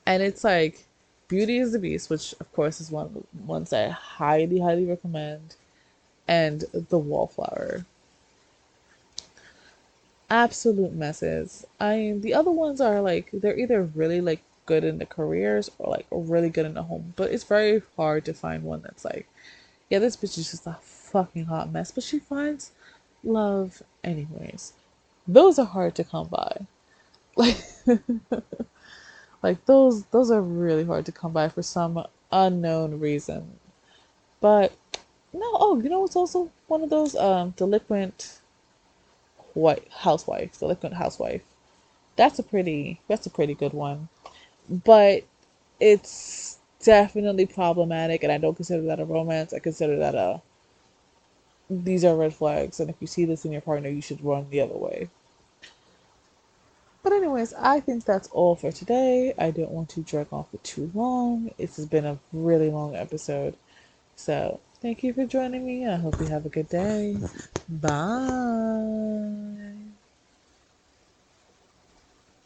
And 0.07 0.23
it's 0.23 0.43
like 0.43 0.87
beauty 1.29 1.59
is 1.59 1.71
the 1.71 1.79
beast 1.79 2.11
which 2.11 2.35
of 2.41 2.53
course 2.53 2.81
is 2.81 2.91
one 2.91 3.25
ones 3.47 3.73
i 3.73 3.89
highly 3.89 4.59
highly 4.59 4.85
recommend 4.85 5.55
and 6.31 6.65
the 6.73 6.99
wallflower. 6.99 7.85
Absolute 10.31 10.95
messes. 10.95 11.67
I 11.81 12.15
the 12.19 12.35
other 12.35 12.53
ones 12.53 12.81
are 12.81 13.01
like 13.01 13.31
they're 13.33 13.59
either 13.59 13.83
really 13.83 14.21
like 14.21 14.43
good 14.65 14.85
in 14.85 14.99
the 14.99 15.07
careers 15.07 15.69
or 15.79 15.91
like 15.91 16.07
really 16.13 16.49
good 16.49 16.67
in 16.67 16.75
the 16.75 16.85
home, 16.85 17.13
but 17.17 17.33
it's 17.33 17.43
very 17.43 17.83
hard 17.97 18.25
to 18.27 18.33
find 18.33 18.63
one 18.63 18.81
that's 18.83 19.05
like, 19.05 19.29
yeah, 19.91 19.99
this 19.99 20.17
bitch 20.17 20.39
is 20.39 20.53
just 20.53 20.69
a 20.69 20.79
fucking 20.81 21.47
hot 21.47 21.73
mess, 21.73 21.91
but 21.91 22.05
she 22.05 22.21
finds 22.21 22.71
love 23.25 23.83
anyways. 24.05 24.73
Those 25.27 25.59
are 25.59 25.67
hard 25.67 25.97
to 25.97 26.05
come 26.05 26.29
by. 26.29 26.67
Like 27.35 27.59
like 29.43 29.65
those 29.67 30.05
those 30.07 30.31
are 30.31 30.43
really 30.43 30.85
hard 30.85 31.07
to 31.07 31.13
come 31.13 31.33
by 31.33 31.49
for 31.49 31.63
some 31.63 32.07
unknown 32.31 33.01
reason. 33.01 33.59
But 34.41 34.73
no, 35.33 35.47
oh, 35.55 35.81
you 35.81 35.89
know 35.89 36.05
it's 36.05 36.17
also 36.17 36.51
one 36.67 36.83
of 36.83 36.91
those 36.91 37.15
um 37.17 37.51
delinquent 37.57 38.41
white 39.55 39.87
housewife, 39.91 40.59
delinquent 40.59 40.95
housewife. 40.95 41.43
That's 42.17 42.39
a 42.39 42.43
pretty 42.43 43.01
that's 43.09 43.27
a 43.27 43.31
pretty 43.31 43.55
good 43.55 43.73
one. 43.73 44.09
But 44.69 45.25
it's 45.81 46.59
definitely 46.83 47.47
problematic 47.47 48.23
and 48.23 48.33
I 48.33 48.39
don't 48.39 48.55
consider 48.55 48.83
that 48.83 49.01
a 49.01 49.05
romance. 49.05 49.53
I 49.53 49.59
consider 49.59 49.99
that 49.99 50.15
a 50.15 50.43
these 51.69 52.05
are 52.05 52.17
red 52.17 52.35
flags 52.35 52.81
and 52.81 52.91
if 52.91 52.97
you 53.01 53.07
see 53.07 53.25
this 53.25 53.45
in 53.45 53.53
your 53.53 53.61
partner 53.61 53.89
you 53.89 54.03
should 54.03 54.25
run 54.25 54.47
the 54.51 54.61
other 54.61 54.77
way. 54.77 55.09
But 57.03 57.13
anyways, 57.15 57.55
I 57.55 57.81
think 57.81 58.05
that's 58.05 58.29
all 58.29 58.57
for 58.57 58.71
today. 58.73 59.33
I 59.39 59.51
don't 59.51 59.71
want 59.71 59.89
to 59.91 60.03
drag 60.03 60.27
on 60.33 60.45
for 60.45 60.59
too 60.59 60.91
long. 60.95 61.51
This 61.57 61.77
has 61.77 61.87
been 61.87 62.05
a 62.05 62.19
really 62.33 62.69
long 62.69 62.95
episode. 62.95 63.57
So 64.17 64.61
Thank 64.81 65.03
you 65.03 65.13
for 65.15 65.27
joining 65.27 65.65
me. 65.65 65.87
I 65.87 65.97
hope 65.97 66.21
you 66.21 66.29
have 66.29 66.45
a 66.47 66.51
good 66.51 66.69
day. 66.69 67.25
Bye. 67.69 69.80